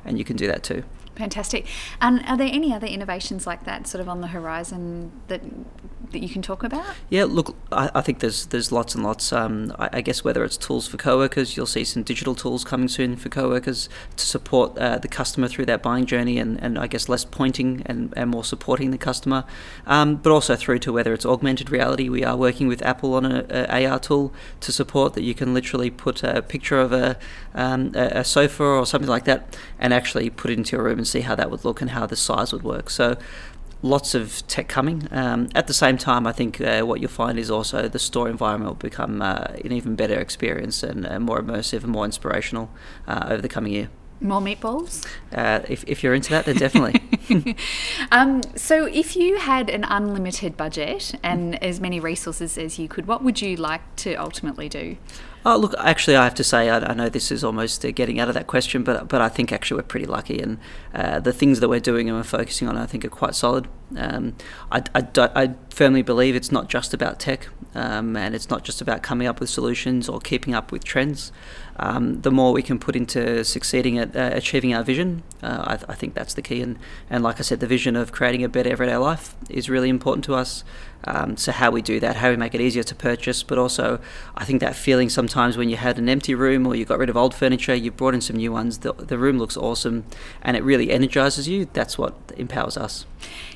and 0.03 0.17
you 0.17 0.25
can 0.25 0.35
do 0.35 0.47
that 0.47 0.63
too. 0.63 0.83
Fantastic. 1.15 1.65
And 1.99 2.23
are 2.27 2.37
there 2.37 2.49
any 2.51 2.73
other 2.73 2.87
innovations 2.87 3.47
like 3.47 3.65
that 3.65 3.87
sort 3.87 4.01
of 4.01 4.09
on 4.09 4.21
the 4.21 4.27
horizon 4.27 5.11
that 5.27 5.41
that 6.11 6.19
you 6.19 6.29
can 6.29 6.41
talk 6.41 6.63
about? 6.63 6.85
Yeah, 7.09 7.25
look, 7.25 7.55
I, 7.71 7.89
I 7.95 8.01
think 8.01 8.19
there's 8.19 8.47
there's 8.47 8.71
lots 8.71 8.95
and 8.95 9.03
lots. 9.03 9.31
Um, 9.33 9.73
I, 9.77 9.89
I, 9.93 10.01
guess 10.01 10.23
whether 10.23 10.43
it's 10.43 10.57
tools 10.57 10.87
for 10.87 10.97
co-workers, 10.97 11.57
you'll 11.57 11.65
see 11.65 11.83
some 11.83 12.03
digital 12.03 12.35
tools 12.35 12.63
coming 12.63 12.87
soon 12.87 13.15
for 13.15 13.29
co-workers 13.29 13.89
to 14.15 14.25
support 14.25 14.77
uh, 14.77 14.97
the 14.97 15.07
customer 15.07 15.47
through 15.47 15.65
that 15.65 15.83
buying 15.83 16.05
journey, 16.05 16.37
and, 16.37 16.61
and 16.61 16.77
I 16.77 16.87
guess 16.87 17.09
less 17.09 17.25
pointing 17.25 17.83
and, 17.85 18.13
and 18.15 18.29
more 18.29 18.43
supporting 18.43 18.91
the 18.91 18.97
customer. 18.97 19.43
Um, 19.85 20.15
but 20.17 20.31
also 20.31 20.55
through 20.55 20.79
to 20.79 20.93
whether 20.93 21.13
it's 21.13 21.25
augmented 21.25 21.69
reality, 21.69 22.09
we 22.09 22.23
are 22.23 22.37
working 22.37 22.67
with 22.67 22.81
Apple 22.83 23.13
on 23.13 23.25
an 23.25 23.85
AR 23.85 23.99
tool 23.99 24.33
to 24.61 24.71
support 24.71 25.13
that 25.13 25.23
you 25.23 25.33
can 25.33 25.53
literally 25.53 25.89
put 25.89 26.23
a 26.23 26.41
picture 26.41 26.79
of 26.79 26.91
a 26.93 27.17
um, 27.53 27.91
a, 27.95 28.19
a 28.19 28.23
sofa 28.23 28.63
or 28.63 28.85
something 28.85 29.09
like 29.09 29.25
that, 29.25 29.57
and 29.79 29.93
actually 29.93 30.29
put 30.29 30.51
it 30.51 30.57
into 30.57 30.75
your 30.75 30.85
room 30.85 30.99
and 30.99 31.07
see 31.07 31.21
how 31.21 31.35
that 31.35 31.49
would 31.51 31.65
look 31.65 31.81
and 31.81 31.91
how 31.91 32.05
the 32.05 32.15
size 32.15 32.53
would 32.53 32.63
work. 32.63 32.89
So 32.89 33.17
lots 33.81 34.15
of 34.15 34.45
tech 34.47 34.67
coming. 34.67 35.07
Um, 35.11 35.49
at 35.55 35.67
the 35.67 35.73
same 35.73 35.97
time, 35.97 36.25
I 36.25 36.31
think 36.31 36.59
uh, 36.61 36.81
what 36.81 36.99
you'll 36.99 37.09
find 37.09 37.37
is 37.37 37.51
also 37.51 37.87
the 37.87 37.99
store 37.99 38.29
environment 38.29 38.69
will 38.69 38.89
become 38.89 39.21
uh, 39.21 39.45
an 39.63 39.71
even 39.71 39.95
better 39.95 40.19
experience 40.19 40.83
and 40.83 41.05
uh, 41.05 41.19
more 41.19 41.41
immersive 41.41 41.83
and 41.83 41.91
more 41.91 42.05
inspirational 42.05 42.69
uh, 43.07 43.27
over 43.29 43.41
the 43.41 43.49
coming 43.49 43.73
year. 43.73 43.89
More 44.19 44.41
meatballs? 44.41 45.05
Uh, 45.31 45.61
if, 45.69 45.83
if 45.85 46.01
you're 46.01 46.15
into 46.15 46.31
that, 46.31 46.45
then 46.45 46.55
definitely. 46.55 47.55
um, 48.11 48.41
so, 48.55 48.85
if 48.85 49.15
you 49.15 49.37
had 49.37 49.69
an 49.69 49.83
unlimited 49.83 50.57
budget 50.57 51.13
and 51.21 51.61
as 51.63 51.79
many 51.79 51.99
resources 51.99 52.57
as 52.57 52.79
you 52.79 52.87
could, 52.87 53.05
what 53.05 53.23
would 53.23 53.43
you 53.43 53.55
like 53.57 53.95
to 53.97 54.15
ultimately 54.15 54.69
do? 54.69 54.97
Oh, 55.49 55.55
look, 55.55 55.73
actually, 55.77 56.17
I 56.17 56.25
have 56.25 56.35
to 56.35 56.43
say, 56.43 56.69
I, 56.69 56.79
I 56.79 56.93
know 56.93 57.07
this 57.07 57.31
is 57.31 57.41
almost 57.41 57.85
uh, 57.85 57.91
getting 57.91 58.19
out 58.19 58.27
of 58.27 58.33
that 58.33 58.47
question, 58.47 58.83
but 58.83 59.07
but 59.07 59.21
I 59.21 59.29
think 59.29 59.53
actually 59.53 59.77
we're 59.77 59.87
pretty 59.87 60.05
lucky, 60.05 60.41
and 60.41 60.57
uh, 60.93 61.21
the 61.21 61.31
things 61.31 61.61
that 61.61 61.69
we're 61.69 61.79
doing 61.79 62.09
and 62.09 62.17
we're 62.17 62.23
focusing 62.23 62.67
on, 62.67 62.75
I 62.75 62.85
think, 62.85 63.05
are 63.05 63.09
quite 63.09 63.33
solid. 63.33 63.69
Um, 63.95 64.35
I, 64.69 64.83
I, 64.93 65.07
I, 65.15 65.55
firmly 65.69 66.01
believe 66.01 66.35
it's 66.35 66.51
not 66.51 66.67
just 66.67 66.93
about 66.93 67.17
tech, 67.21 67.47
um, 67.75 68.17
and 68.17 68.35
it's 68.35 68.49
not 68.49 68.65
just 68.65 68.81
about 68.81 69.03
coming 69.03 69.25
up 69.25 69.39
with 69.39 69.49
solutions 69.49 70.09
or 70.09 70.19
keeping 70.19 70.53
up 70.53 70.73
with 70.73 70.83
trends. 70.83 71.31
Um, 71.79 72.21
the 72.21 72.31
more 72.31 72.53
we 72.53 72.63
can 72.63 72.79
put 72.79 72.95
into 72.95 73.43
succeeding 73.43 73.99
at 73.99 74.15
uh, 74.15 74.31
achieving 74.33 74.73
our 74.73 74.83
vision, 74.83 75.21
uh, 75.43 75.77
I, 75.77 75.91
I, 75.91 75.95
think 75.95 76.15
that's 76.15 76.33
the 76.33 76.41
key. 76.41 76.61
And, 76.61 76.79
and 77.07 77.23
like 77.23 77.39
I 77.39 77.43
said, 77.43 77.59
the 77.59 77.67
vision 77.67 77.95
of 77.95 78.11
creating 78.11 78.43
a 78.43 78.49
better 78.49 78.69
everyday 78.71 78.97
life 78.97 79.35
is 79.47 79.69
really 79.69 79.89
important 79.89 80.25
to 80.25 80.33
us. 80.33 80.63
Um, 81.03 81.37
so 81.37 81.51
how 81.51 81.69
we 81.69 81.83
do 81.83 81.99
that, 81.99 82.15
how 82.15 82.31
we 82.31 82.35
make 82.35 82.55
it 82.55 82.61
easier 82.61 82.81
to 82.81 82.95
purchase, 82.95 83.43
but 83.43 83.59
also 83.59 83.99
I 84.35 84.43
think 84.43 84.59
that 84.61 84.75
feeling 84.75 85.09
sometimes 85.09 85.55
when 85.55 85.69
you 85.69 85.77
had 85.77 85.99
an 85.99 86.09
empty 86.09 86.33
room 86.33 86.65
or 86.65 86.75
you 86.75 86.83
got 86.83 86.97
rid 86.97 87.09
of 87.09 87.15
old 87.15 87.35
furniture, 87.35 87.75
you 87.75 87.91
brought 87.91 88.15
in 88.15 88.21
some 88.21 88.37
new 88.37 88.51
ones, 88.51 88.79
the, 88.79 88.93
the 88.93 89.19
room 89.19 89.37
looks 89.37 89.55
awesome 89.55 90.05
and 90.41 90.57
it 90.57 90.63
really 90.63 90.89
energizes 90.89 91.47
you. 91.47 91.67
That's 91.73 91.97
what 91.97 92.15
empowers 92.37 92.75
us. 92.75 93.05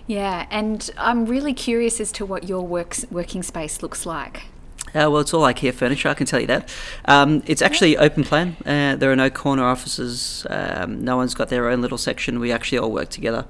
Yeah, 0.06 0.46
and 0.51 0.90
I'm 0.98 1.25
really 1.25 1.54
curious 1.54 2.00
as 2.00 2.12
to 2.13 2.25
what 2.25 2.48
your 2.48 2.66
works, 2.66 3.06
working 3.10 3.42
space 3.42 3.82
looks 3.82 4.06
like. 4.06 4.44
Uh, 4.94 5.08
well, 5.10 5.20
it's 5.20 5.34
all 5.34 5.44
IKEA 5.44 5.74
furniture, 5.74 6.10
I 6.10 6.14
can 6.14 6.28
tell 6.28 6.40
you 6.40 6.48
that. 6.48 6.70
Um, 7.06 7.44
it's 7.46 7.62
actually 7.62 7.98
open 7.98 8.24
plan. 8.24 8.58
Uh, 8.66 8.96
there 8.98 9.12
are 9.12 9.16
no 9.16 9.30
corner 9.30 9.64
offices. 9.64 10.46
Um, 10.50 11.04
no 11.04 11.16
one's 11.16 11.34
got 11.34 11.50
their 11.50 11.70
own 11.70 11.82
little 11.82 11.98
section. 11.98 12.40
We 12.40 12.52
actually 12.52 12.80
all 12.80 12.92
work 12.92 13.10
together. 13.10 13.46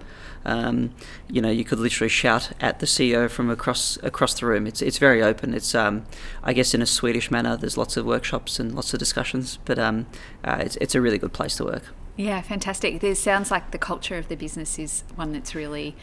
Um, 0.46 0.94
you 1.30 1.42
know, 1.42 1.50
you 1.50 1.64
could 1.64 1.80
literally 1.80 2.10
shout 2.10 2.52
at 2.60 2.80
the 2.80 2.86
CEO 2.86 3.30
from 3.30 3.50
across 3.50 3.98
across 4.02 4.40
the 4.40 4.46
room. 4.46 4.66
It's 4.66 4.82
it's 4.82 4.98
very 4.98 5.22
open. 5.22 5.54
It's 5.54 5.76
um, 5.76 6.06
I 6.44 6.54
guess 6.54 6.74
in 6.74 6.82
a 6.82 6.88
Swedish 6.88 7.30
manner. 7.30 7.58
There's 7.58 7.78
lots 7.78 7.96
of 7.98 8.06
workshops 8.06 8.60
and 8.60 8.74
lots 8.74 8.94
of 8.94 9.00
discussions, 9.00 9.60
but 9.66 9.78
um, 9.78 10.08
uh, 10.44 10.58
it's 10.62 10.78
it's 10.78 10.96
a 10.96 11.02
really 11.02 11.20
good 11.20 11.34
place 11.34 11.56
to 11.58 11.66
work. 11.66 11.84
Yeah, 12.18 12.42
fantastic. 12.42 13.04
It 13.04 13.16
sounds 13.16 13.52
like 13.52 13.72
the 13.72 13.78
culture 13.78 14.18
of 14.18 14.28
the 14.28 14.36
business 14.36 14.78
is 14.78 15.04
one 15.16 15.32
that's 15.32 15.56
really 15.56 15.96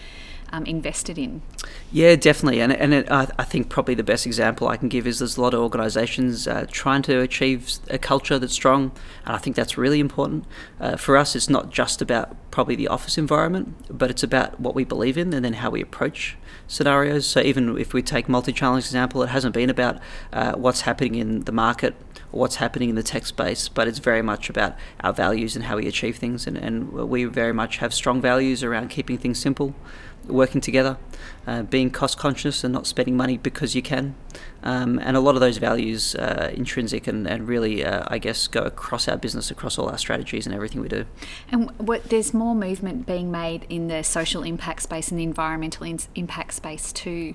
um, 0.53 0.65
invested 0.65 1.19
in. 1.19 1.43
Yeah, 1.93 2.17
definitely. 2.17 2.61
And, 2.61 2.73
and 2.73 2.95
it, 2.95 3.11
I, 3.11 3.29
I, 3.39 3.45
think 3.45 3.69
probably 3.69 3.95
the 3.95 4.03
best 4.03 4.27
example 4.27 4.69
I 4.69 4.77
can 4.77 4.89
give 4.89 5.07
is 5.07 5.19
there's 5.19 5.37
a 5.37 5.43
lot 5.43 5.55
of 5.55 5.61
organisations 5.61 6.49
uh, 6.49 6.67
trying 6.71 7.03
to 7.03 7.21
achieve 7.21 7.71
a 7.91 7.99
culture 7.99 8.39
that's 8.39 8.55
strong, 8.55 8.93
and 9.27 9.37
I 9.37 9.39
think 9.39 9.57
that's 9.57 9.77
really 9.77 10.01
important. 10.01 10.45
Uh, 10.81 10.97
for 10.97 11.17
us, 11.17 11.37
it's 11.37 11.51
not 11.51 11.71
just 11.71 12.01
about 12.01 12.37
probably 12.51 12.77
the 12.77 12.89
office 12.89 13.19
environment, 13.19 13.75
but 13.91 14.11
it's 14.11 14.23
about 14.23 14.59
what 14.59 14.75
we 14.75 14.85
believe 14.85 15.19
in 15.19 15.33
and 15.35 15.45
then 15.45 15.55
how 15.55 15.71
we 15.71 15.83
approach 15.83 16.37
scenarios. 16.69 17.27
So 17.27 17.41
even 17.41 17.77
if 17.77 17.93
we 17.93 18.03
take 18.03 18.29
multi-channel 18.29 18.77
example, 18.77 19.23
it 19.25 19.31
hasn't 19.31 19.55
been 19.55 19.71
about 19.71 19.99
uh, 20.33 20.53
what's 20.53 20.83
happening 20.83 21.17
in 21.17 21.41
the 21.41 21.53
market 21.53 21.97
or 22.31 22.41
what's 22.41 22.57
happening 22.57 22.91
in 22.91 22.95
the 22.95 23.03
tech 23.03 23.27
space, 23.27 23.69
but 23.69 23.89
it's 23.89 23.99
very 23.99 24.23
much 24.23 24.49
about 24.49 24.77
our 25.01 25.13
values 25.13 25.57
and 25.57 25.65
how 25.65 25.77
we 25.77 25.89
achieve 25.89 26.17
things. 26.17 26.47
And, 26.47 26.57
and 26.57 26.93
we 26.93 27.25
very 27.25 27.53
much 27.53 27.79
have 27.79 27.93
strong 27.93 28.21
values 28.21 28.63
around 28.63 28.89
keeping 28.89 29.19
things 29.19 29.39
simple 29.39 29.75
working 30.27 30.61
together, 30.61 30.99
uh, 31.47 31.63
being 31.63 31.91
cost 31.91 32.19
conscious 32.19 32.65
and 32.65 32.73
not 32.73 32.87
spending 32.87 33.17
money 33.17 33.39
because 33.39 33.75
you 33.75 33.83
can. 33.83 34.15
Um, 34.63 34.99
and 34.99 35.17
a 35.17 35.21
lot 35.21 35.35
of 35.35 35.41
those 35.41 35.59
values 35.59 36.15
uh, 36.17 36.51
intrinsic 36.53 37.07
and, 37.07 37.27
and 37.27 37.47
really, 37.47 37.85
uh, 37.85 38.05
I 38.09 38.19
guess, 38.19 38.49
go 38.49 38.63
across 38.63 39.07
our 39.09 39.17
business, 39.17 39.51
across 39.51 39.79
all 39.79 39.89
our 39.89 39.99
strategies 39.99 40.47
and 40.47 40.55
everything 40.55 40.81
we 40.81 40.89
do. 40.89 41.07
And 41.51 41.71
what, 41.79 42.05
there's 42.05 42.35
more 42.35 42.55
movement 42.55 43.07
being 43.07 43.31
made 43.31 43.67
in 43.69 43.89
the 43.89 44.03
social 44.03 44.43
impact 44.43 44.83
space 44.83 45.11
and 45.11 45.19
the 45.19 45.25
environmental 45.25 45.87
in- 45.87 46.01
impact 46.15 46.55
space 46.55 46.93
too. 46.93 47.35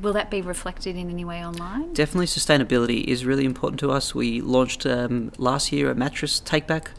Will 0.00 0.12
that 0.12 0.30
be 0.30 0.42
reflected 0.42 0.94
in 0.96 1.10
any 1.10 1.24
way 1.24 1.44
online? 1.44 1.92
Definitely, 1.94 2.26
sustainability 2.26 3.04
is 3.04 3.24
really 3.24 3.44
important 3.44 3.80
to 3.80 3.90
us. 3.90 4.14
We 4.14 4.40
launched 4.40 4.86
um, 4.86 5.32
last 5.38 5.72
year 5.72 5.90
a 5.90 5.94
mattress 5.94 6.38
take 6.40 6.66
back. 6.66 6.90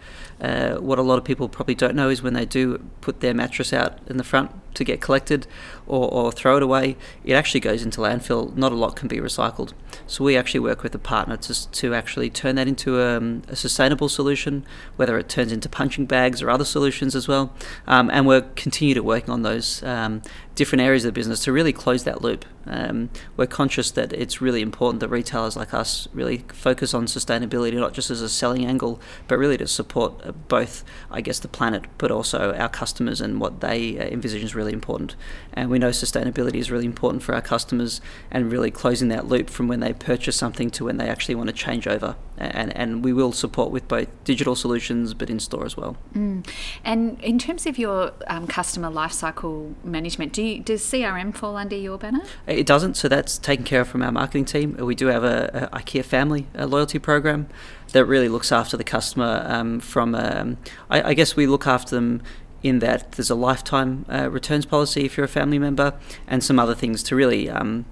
Uh, 0.42 0.76
what 0.76 0.98
a 0.98 1.02
lot 1.02 1.18
of 1.18 1.26
people 1.26 1.50
probably 1.50 1.76
don't 1.76 1.96
know 1.96 2.10
is 2.10 2.22
when 2.22 2.34
they 2.34 2.46
do 2.46 2.78
put 3.02 3.20
their 3.20 3.34
mattress 3.34 3.74
out 3.74 4.00
in 4.08 4.18
the 4.18 4.24
front 4.24 4.52
to 4.74 4.84
get 4.84 5.02
collected 5.02 5.46
or, 5.90 6.08
or 6.14 6.32
throw 6.32 6.58
it 6.58 6.64
away, 6.64 6.96
it 7.26 7.34
actually 7.34 7.60
goes 7.60 7.84
into 7.84 8.00
landfill. 8.00 8.56
Not 8.56 8.72
a 8.72 8.76
lot 8.76 8.96
can 8.96 9.08
be 9.08 9.18
recycled. 9.18 9.74
So 10.08 10.24
we 10.24 10.38
actually 10.38 10.62
work 10.62 10.84
with 10.84 10.96
a 10.96 11.00
partner 11.00 11.36
to, 11.38 11.72
to 11.72 11.94
actually 11.94 12.30
turn 12.30 12.56
that 12.56 12.68
into 12.68 13.00
a, 13.00 13.18
um, 13.18 13.42
a 13.48 13.56
sustainable 13.56 14.08
solution, 14.08 14.66
whether 14.96 15.18
it 15.18 15.28
turns 15.28 15.52
into 15.52 15.68
punching 15.68 16.06
bags 16.06 16.42
or 16.42 16.50
other 16.50 16.66
solutions 16.66 17.16
as 17.16 17.28
well. 17.28 17.54
Um, 17.88 18.10
and 18.12 18.26
we're 18.26 18.42
continue 18.42 18.94
to 18.94 19.04
working 19.04 19.32
on 19.32 19.42
those 19.42 19.84
um, 19.84 20.22
different 20.60 20.82
areas 20.82 21.06
of 21.06 21.10
the 21.10 21.20
business 21.20 21.44
to 21.46 21.52
really 21.54 21.72
close 21.72 22.04
that 22.04 22.22
loop. 22.22 22.46
Um, 22.66 23.10
we're 23.38 23.48
conscious 23.48 23.90
that 23.92 24.14
it's 24.14 24.42
really 24.42 24.62
important 24.62 25.00
that 25.00 25.08
retailers 25.08 25.56
like 25.56 25.74
us 25.74 26.08
really 26.14 26.44
focus 26.50 26.94
on 26.94 27.06
sustainability, 27.06 27.74
not 27.74 27.94
just 27.94 28.12
as 28.12 28.22
a 28.22 28.30
selling 28.30 28.66
angle, 28.66 29.00
but 29.28 29.40
really 29.40 29.58
to 29.58 29.68
support 29.68 30.22
uh, 30.24 30.34
both, 30.34 30.84
I 31.10 31.22
guess, 31.22 31.40
the 31.40 31.48
planet, 31.48 31.86
but 31.98 32.12
also 32.12 32.54
our 32.54 32.70
customers 32.70 33.22
and 33.22 33.40
what 33.40 33.62
they 33.62 33.98
uh, 33.98 34.04
envisage 34.04 34.44
is 34.44 34.54
really 34.54 34.74
important. 34.74 35.16
And 35.54 35.70
we 35.70 35.79
know 35.80 35.90
sustainability 35.90 36.56
is 36.56 36.70
really 36.70 36.86
important 36.86 37.24
for 37.24 37.34
our 37.34 37.42
customers 37.42 38.02
and 38.30 38.52
really 38.52 38.72
closing 38.72 39.08
that 39.10 39.28
loop 39.28 39.50
from 39.50 39.68
when 39.68 39.80
they 39.80 39.94
purchase 39.94 40.36
something 40.36 40.70
to 40.72 40.86
when 40.86 40.98
they 40.98 41.10
actually 41.10 41.36
want 41.36 41.48
to 41.50 41.56
change 41.56 41.88
over. 41.88 42.16
And, 42.38 42.76
and 42.78 43.04
we 43.04 43.12
will 43.12 43.34
support 43.34 43.70
with 43.72 43.88
both 43.88 44.08
digital 44.24 44.56
solutions 44.56 45.14
but 45.14 45.30
in 45.30 45.40
store 45.40 45.66
as 45.66 45.76
well. 45.76 45.98
Mm. 46.16 46.48
And 46.86 47.22
in 47.22 47.38
terms 47.38 47.66
of 47.66 47.78
your 47.78 48.14
um, 48.28 48.48
customer 48.48 48.90
lifecycle 48.90 49.74
management, 49.84 50.32
do 50.32 50.42
you, 50.42 50.62
does 50.62 50.82
CRM 50.84 51.36
fall 51.36 51.58
under 51.58 51.76
your 51.76 51.98
banner? 51.98 52.24
It 52.48 52.66
doesn't, 52.66 52.96
so 52.96 53.10
that's 53.10 53.38
taken 53.38 53.66
care 53.66 53.82
of 53.82 53.90
from 53.90 54.02
our 54.04 54.12
marketing 54.12 54.46
team. 54.46 54.78
We 54.78 54.96
do 54.96 55.08
have 55.08 55.24
a, 55.24 55.70
a 55.74 55.80
IKEA 55.80 56.06
family 56.06 56.48
a 56.54 56.68
loyalty 56.68 57.00
program 57.00 57.48
that 57.94 58.06
really 58.06 58.30
looks 58.30 58.52
after 58.52 58.78
the 58.78 58.84
customer 58.84 59.44
um, 59.48 59.80
from, 59.80 60.14
um, 60.14 60.58
I, 60.90 61.10
I 61.10 61.14
guess 61.14 61.36
we 61.36 61.48
look 61.48 61.66
after 61.66 61.96
them 61.96 62.22
in 62.64 62.80
that 62.80 63.14
there's 63.14 63.30
a 63.30 63.36
lifetime 63.36 64.06
uh, 64.10 64.30
returns 64.30 64.66
policy 64.66 65.06
if 65.06 65.18
you're 65.18 65.26
a 65.26 65.30
family 65.30 65.60
member, 65.60 65.94
and 66.28 66.44
some 66.44 66.60
other 66.60 66.76
things 66.76 67.04
to 67.04 67.16
really, 67.16 67.50
um, 67.50 67.86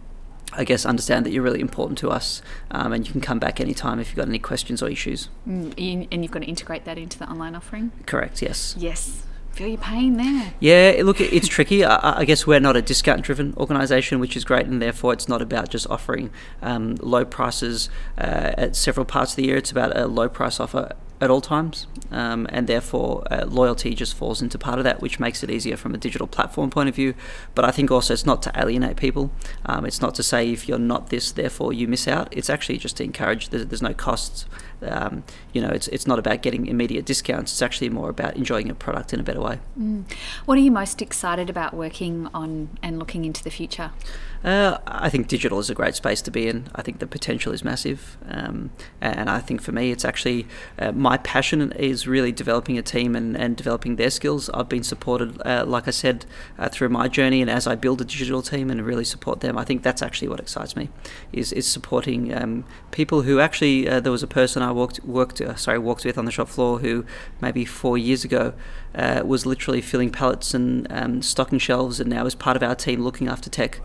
I 0.53 0.63
guess, 0.63 0.85
understand 0.85 1.25
that 1.25 1.31
you're 1.31 1.43
really 1.43 1.61
important 1.61 1.97
to 1.99 2.09
us, 2.09 2.41
um, 2.71 2.93
and 2.93 3.05
you 3.05 3.11
can 3.11 3.21
come 3.21 3.39
back 3.39 3.59
anytime 3.59 3.99
if 3.99 4.09
you've 4.09 4.17
got 4.17 4.27
any 4.27 4.39
questions 4.39 4.81
or 4.81 4.89
issues. 4.89 5.29
Mm, 5.47 6.07
and 6.11 6.23
you've 6.23 6.31
got 6.31 6.39
to 6.39 6.47
integrate 6.47 6.85
that 6.85 6.97
into 6.97 7.17
the 7.19 7.29
online 7.29 7.55
offering. 7.55 7.91
Correct. 8.05 8.41
Yes. 8.41 8.75
Yes. 8.77 9.23
Feel 9.57 9.69
your 9.69 9.79
pain 9.79 10.17
there. 10.17 10.53
Yeah, 10.59 11.01
look, 11.03 11.19
it's 11.19 11.47
tricky. 11.47 11.83
I, 11.83 12.19
I, 12.19 12.25
guess 12.25 12.45
we're 12.45 12.59
not 12.59 12.75
a 12.75 12.81
discount-driven 12.81 13.55
organisation, 13.57 14.19
which 14.19 14.37
is 14.37 14.45
great, 14.45 14.67
and 14.67 14.79
therefore 14.79 15.13
it's 15.13 15.27
not 15.27 15.41
about 15.41 15.69
just 15.69 15.87
offering 15.89 16.29
um, 16.61 16.93
low 17.01 17.25
prices 17.25 17.89
uh, 18.19 18.53
at 18.55 18.75
several 18.75 19.03
parts 19.03 19.31
of 19.31 19.37
the 19.37 19.45
year. 19.45 19.57
It's 19.57 19.71
about 19.71 19.97
a 19.97 20.05
low 20.05 20.29
price 20.29 20.59
offer 20.59 20.95
at 21.19 21.31
all 21.31 21.41
times, 21.41 21.87
um, 22.11 22.47
and 22.49 22.67
therefore 22.67 23.23
uh, 23.31 23.45
loyalty 23.45 23.95
just 23.95 24.15
falls 24.15 24.41
into 24.41 24.57
part 24.57 24.77
of 24.77 24.83
that, 24.83 25.01
which 25.01 25.19
makes 25.19 25.43
it 25.43 25.49
easier 25.49 25.75
from 25.75 25.93
a 25.95 25.97
digital 25.97 26.27
platform 26.27 26.69
point 26.69 26.89
of 26.89 26.95
view. 26.95 27.15
But 27.55 27.65
I 27.65 27.71
think 27.71 27.89
also 27.89 28.13
it's 28.13 28.25
not 28.25 28.41
to 28.43 28.51
alienate 28.55 28.97
people. 28.97 29.31
Um, 29.65 29.85
it's 29.85 30.01
not 30.01 30.13
to 30.15 30.23
say 30.23 30.51
if 30.51 30.67
you're 30.67 30.77
not 30.77 31.09
this, 31.09 31.31
therefore 31.31 31.73
you 31.73 31.87
miss 31.87 32.07
out. 32.07 32.27
It's 32.31 32.49
actually 32.49 32.77
just 32.77 32.97
to 32.97 33.03
encourage. 33.03 33.49
There's, 33.49 33.65
there's 33.65 33.81
no 33.81 33.93
costs. 33.93 34.45
Um, 34.81 35.23
you 35.53 35.61
know, 35.61 35.69
it's 35.69 35.87
it's 35.87 36.05
not 36.05 36.19
about 36.19 36.43
getting 36.43 36.67
immediate 36.67 37.05
discounts. 37.05 37.51
It's 37.51 37.61
actually 37.63 37.89
more 37.89 38.09
about 38.09 38.35
enjoying 38.35 38.69
a 38.69 38.75
product 38.75 39.11
in 39.11 39.19
a 39.19 39.23
better 39.23 39.41
way. 39.41 39.59
Mm. 39.79 40.03
What 40.45 40.57
are 40.57 40.61
you 40.61 40.71
most 40.71 41.01
excited 41.01 41.49
about 41.49 41.73
working 41.73 42.29
on 42.33 42.77
and 42.83 42.99
looking 42.99 43.25
into 43.25 43.43
the 43.43 43.49
future? 43.49 43.91
Uh, 44.43 44.77
I 44.85 45.09
think 45.09 45.27
digital 45.27 45.59
is 45.59 45.69
a 45.69 45.73
great 45.73 45.95
space 45.95 46.21
to 46.21 46.31
be 46.31 46.47
in. 46.47 46.69
I 46.75 46.81
think 46.81 46.99
the 46.99 47.07
potential 47.07 47.51
is 47.51 47.63
massive, 47.63 48.17
um, 48.29 48.69
and 49.01 49.29
I 49.29 49.39
think 49.39 49.61
for 49.61 49.71
me, 49.71 49.91
it's 49.91 50.05
actually 50.05 50.47
uh, 50.77 50.91
my 50.91 51.17
passion 51.17 51.71
is 51.73 52.07
really 52.07 52.31
developing 52.31 52.77
a 52.77 52.81
team 52.81 53.15
and, 53.15 53.35
and 53.35 53.57
developing 53.57 53.95
their 53.95 54.11
skills. 54.11 54.49
I've 54.53 54.69
been 54.69 54.83
supported, 54.83 55.41
uh, 55.45 55.65
like 55.65 55.87
I 55.87 55.91
said, 55.91 56.25
uh, 56.59 56.69
through 56.69 56.89
my 56.89 57.07
journey, 57.07 57.41
and 57.41 57.49
as 57.49 57.65
I 57.65 57.75
build 57.75 57.99
a 57.99 58.05
digital 58.05 58.41
team 58.41 58.69
and 58.69 58.85
really 58.85 59.05
support 59.05 59.41
them, 59.41 59.57
I 59.57 59.63
think 59.63 59.81
that's 59.81 60.01
actually 60.01 60.27
what 60.27 60.39
excites 60.39 60.75
me, 60.75 60.89
is 61.33 61.51
is 61.51 61.67
supporting 61.67 62.33
um, 62.33 62.63
people 62.91 63.23
who 63.23 63.39
actually. 63.39 63.89
Uh, 63.89 63.99
there 63.99 64.11
was 64.11 64.23
a 64.23 64.27
person 64.27 64.61
I 64.61 64.71
worked 64.71 65.03
worked 65.03 65.41
uh, 65.41 65.55
sorry 65.55 65.79
walked 65.79 66.05
with 66.05 66.17
on 66.17 66.25
the 66.25 66.31
shop 66.31 66.47
floor 66.47 66.79
who 66.79 67.05
maybe 67.41 67.65
four 67.65 67.97
years 67.97 68.23
ago 68.23 68.53
was 69.23 69.45
literally 69.45 69.81
filling 69.81 70.09
pallets 70.09 70.53
and 70.53 70.87
um, 70.91 71.21
stocking 71.21 71.59
shelves, 71.59 71.99
and 71.99 72.09
now 72.09 72.25
is 72.25 72.35
part 72.35 72.55
of 72.55 72.63
our 72.63 72.75
team 72.75 73.01
looking 73.01 73.27
after 73.27 73.49
tech. 73.49 73.81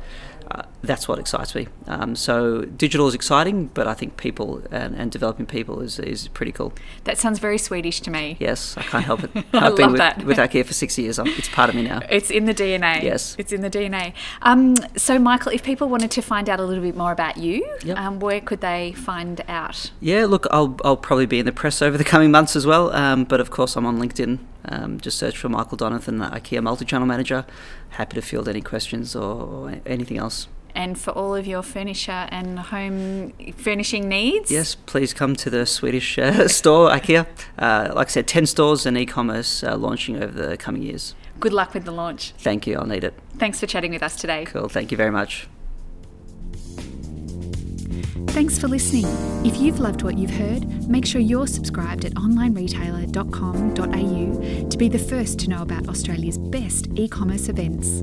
Uh, 0.54 0.62
that's 0.82 1.08
what 1.08 1.18
excites 1.18 1.54
me. 1.54 1.68
Um, 1.86 2.14
so 2.16 2.62
digital 2.62 3.06
is 3.08 3.14
exciting, 3.14 3.66
but 3.68 3.86
I 3.86 3.94
think 3.94 4.16
people 4.16 4.62
and, 4.70 4.94
and 4.94 5.10
developing 5.10 5.46
people 5.46 5.80
is, 5.80 5.98
is 5.98 6.28
pretty 6.28 6.52
cool. 6.52 6.72
That 7.04 7.16
sounds 7.18 7.38
very 7.38 7.58
Swedish 7.58 8.00
to 8.02 8.10
me. 8.10 8.36
Yes, 8.40 8.76
I 8.76 8.82
can't 8.82 9.04
help 9.04 9.24
it. 9.24 9.30
I 9.52 9.66
I've 9.66 9.76
been 9.76 9.92
with, 9.92 9.98
that. 9.98 10.24
with 10.24 10.38
IKEA 10.38 10.64
for 10.66 10.74
six 10.74 10.98
years. 10.98 11.18
I'm, 11.18 11.28
it's 11.28 11.48
part 11.48 11.70
of 11.70 11.74
me 11.76 11.82
now. 11.82 12.00
It's 12.10 12.30
in 12.30 12.44
the 12.44 12.54
DNA. 12.54 13.02
Yes. 13.02 13.34
It's 13.38 13.52
in 13.52 13.62
the 13.62 13.70
DNA. 13.70 14.12
Um, 14.42 14.76
so, 14.96 15.18
Michael, 15.18 15.52
if 15.52 15.62
people 15.62 15.88
wanted 15.88 16.10
to 16.12 16.22
find 16.22 16.48
out 16.50 16.60
a 16.60 16.64
little 16.64 16.82
bit 16.84 16.96
more 16.96 17.12
about 17.12 17.36
you, 17.38 17.66
Yep. 17.84 17.96
um, 17.98 18.20
where 18.20 18.40
could 18.40 18.60
they 18.60 18.92
find 18.92 19.42
out? 19.48 19.90
Yeah, 20.00 20.26
look, 20.26 20.46
I'll, 20.50 20.76
I'll 20.84 20.96
probably 20.96 21.26
be 21.26 21.38
in 21.38 21.46
the 21.46 21.52
press 21.52 21.80
over 21.80 21.96
the 21.96 22.04
coming 22.04 22.30
months 22.30 22.54
as 22.56 22.66
well. 22.66 22.92
Um, 22.94 23.24
but 23.24 23.40
of 23.40 23.50
course, 23.50 23.76
I'm 23.76 23.86
on 23.86 23.98
LinkedIn. 23.98 24.38
Um, 24.64 25.00
just 25.00 25.18
search 25.18 25.36
for 25.36 25.48
Michael 25.48 25.78
Donathan, 25.78 26.30
IKEA 26.30 26.62
multi-channel 26.62 27.06
manager. 27.06 27.44
Happy 27.90 28.14
to 28.14 28.22
field 28.22 28.48
any 28.48 28.60
questions 28.60 29.16
or, 29.16 29.42
or 29.42 29.74
anything 29.86 30.18
else. 30.18 30.48
And 30.74 30.98
for 30.98 31.10
all 31.10 31.34
of 31.34 31.46
your 31.46 31.62
furniture 31.62 32.26
and 32.30 32.58
home 32.58 33.32
furnishing 33.56 34.08
needs? 34.08 34.50
Yes, 34.50 34.74
please 34.74 35.12
come 35.12 35.36
to 35.36 35.50
the 35.50 35.66
Swedish 35.66 36.18
uh, 36.18 36.48
store, 36.58 36.88
IKEA. 36.90 37.26
Uh, 37.58 37.92
like 37.94 38.08
I 38.08 38.10
said, 38.10 38.26
10 38.26 38.46
stores 38.46 38.86
and 38.86 38.96
e-commerce 38.96 39.62
uh, 39.62 39.76
launching 39.76 40.22
over 40.22 40.48
the 40.48 40.56
coming 40.56 40.82
years. 40.82 41.14
Good 41.40 41.52
luck 41.52 41.74
with 41.74 41.84
the 41.84 41.92
launch. 41.92 42.32
Thank 42.38 42.66
you, 42.66 42.78
I'll 42.78 42.86
need 42.86 43.04
it. 43.04 43.14
Thanks 43.36 43.60
for 43.60 43.66
chatting 43.66 43.92
with 43.92 44.02
us 44.02 44.16
today. 44.16 44.44
Cool, 44.46 44.68
thank 44.68 44.90
you 44.90 44.96
very 44.96 45.10
much. 45.10 45.48
Thanks 48.28 48.58
for 48.58 48.68
listening. 48.68 49.06
If 49.44 49.58
you've 49.58 49.78
loved 49.78 50.02
what 50.02 50.18
you've 50.18 50.30
heard, 50.30 50.88
make 50.88 51.06
sure 51.06 51.20
you're 51.20 51.46
subscribed 51.46 52.04
at 52.04 52.14
onlineretailer.com.au 52.14 54.68
to 54.68 54.78
be 54.78 54.88
the 54.88 54.98
first 54.98 55.38
to 55.40 55.48
know 55.48 55.62
about 55.62 55.88
Australia's 55.88 56.38
best 56.38 56.88
e 56.96 57.08
commerce 57.08 57.48
events. 57.48 58.00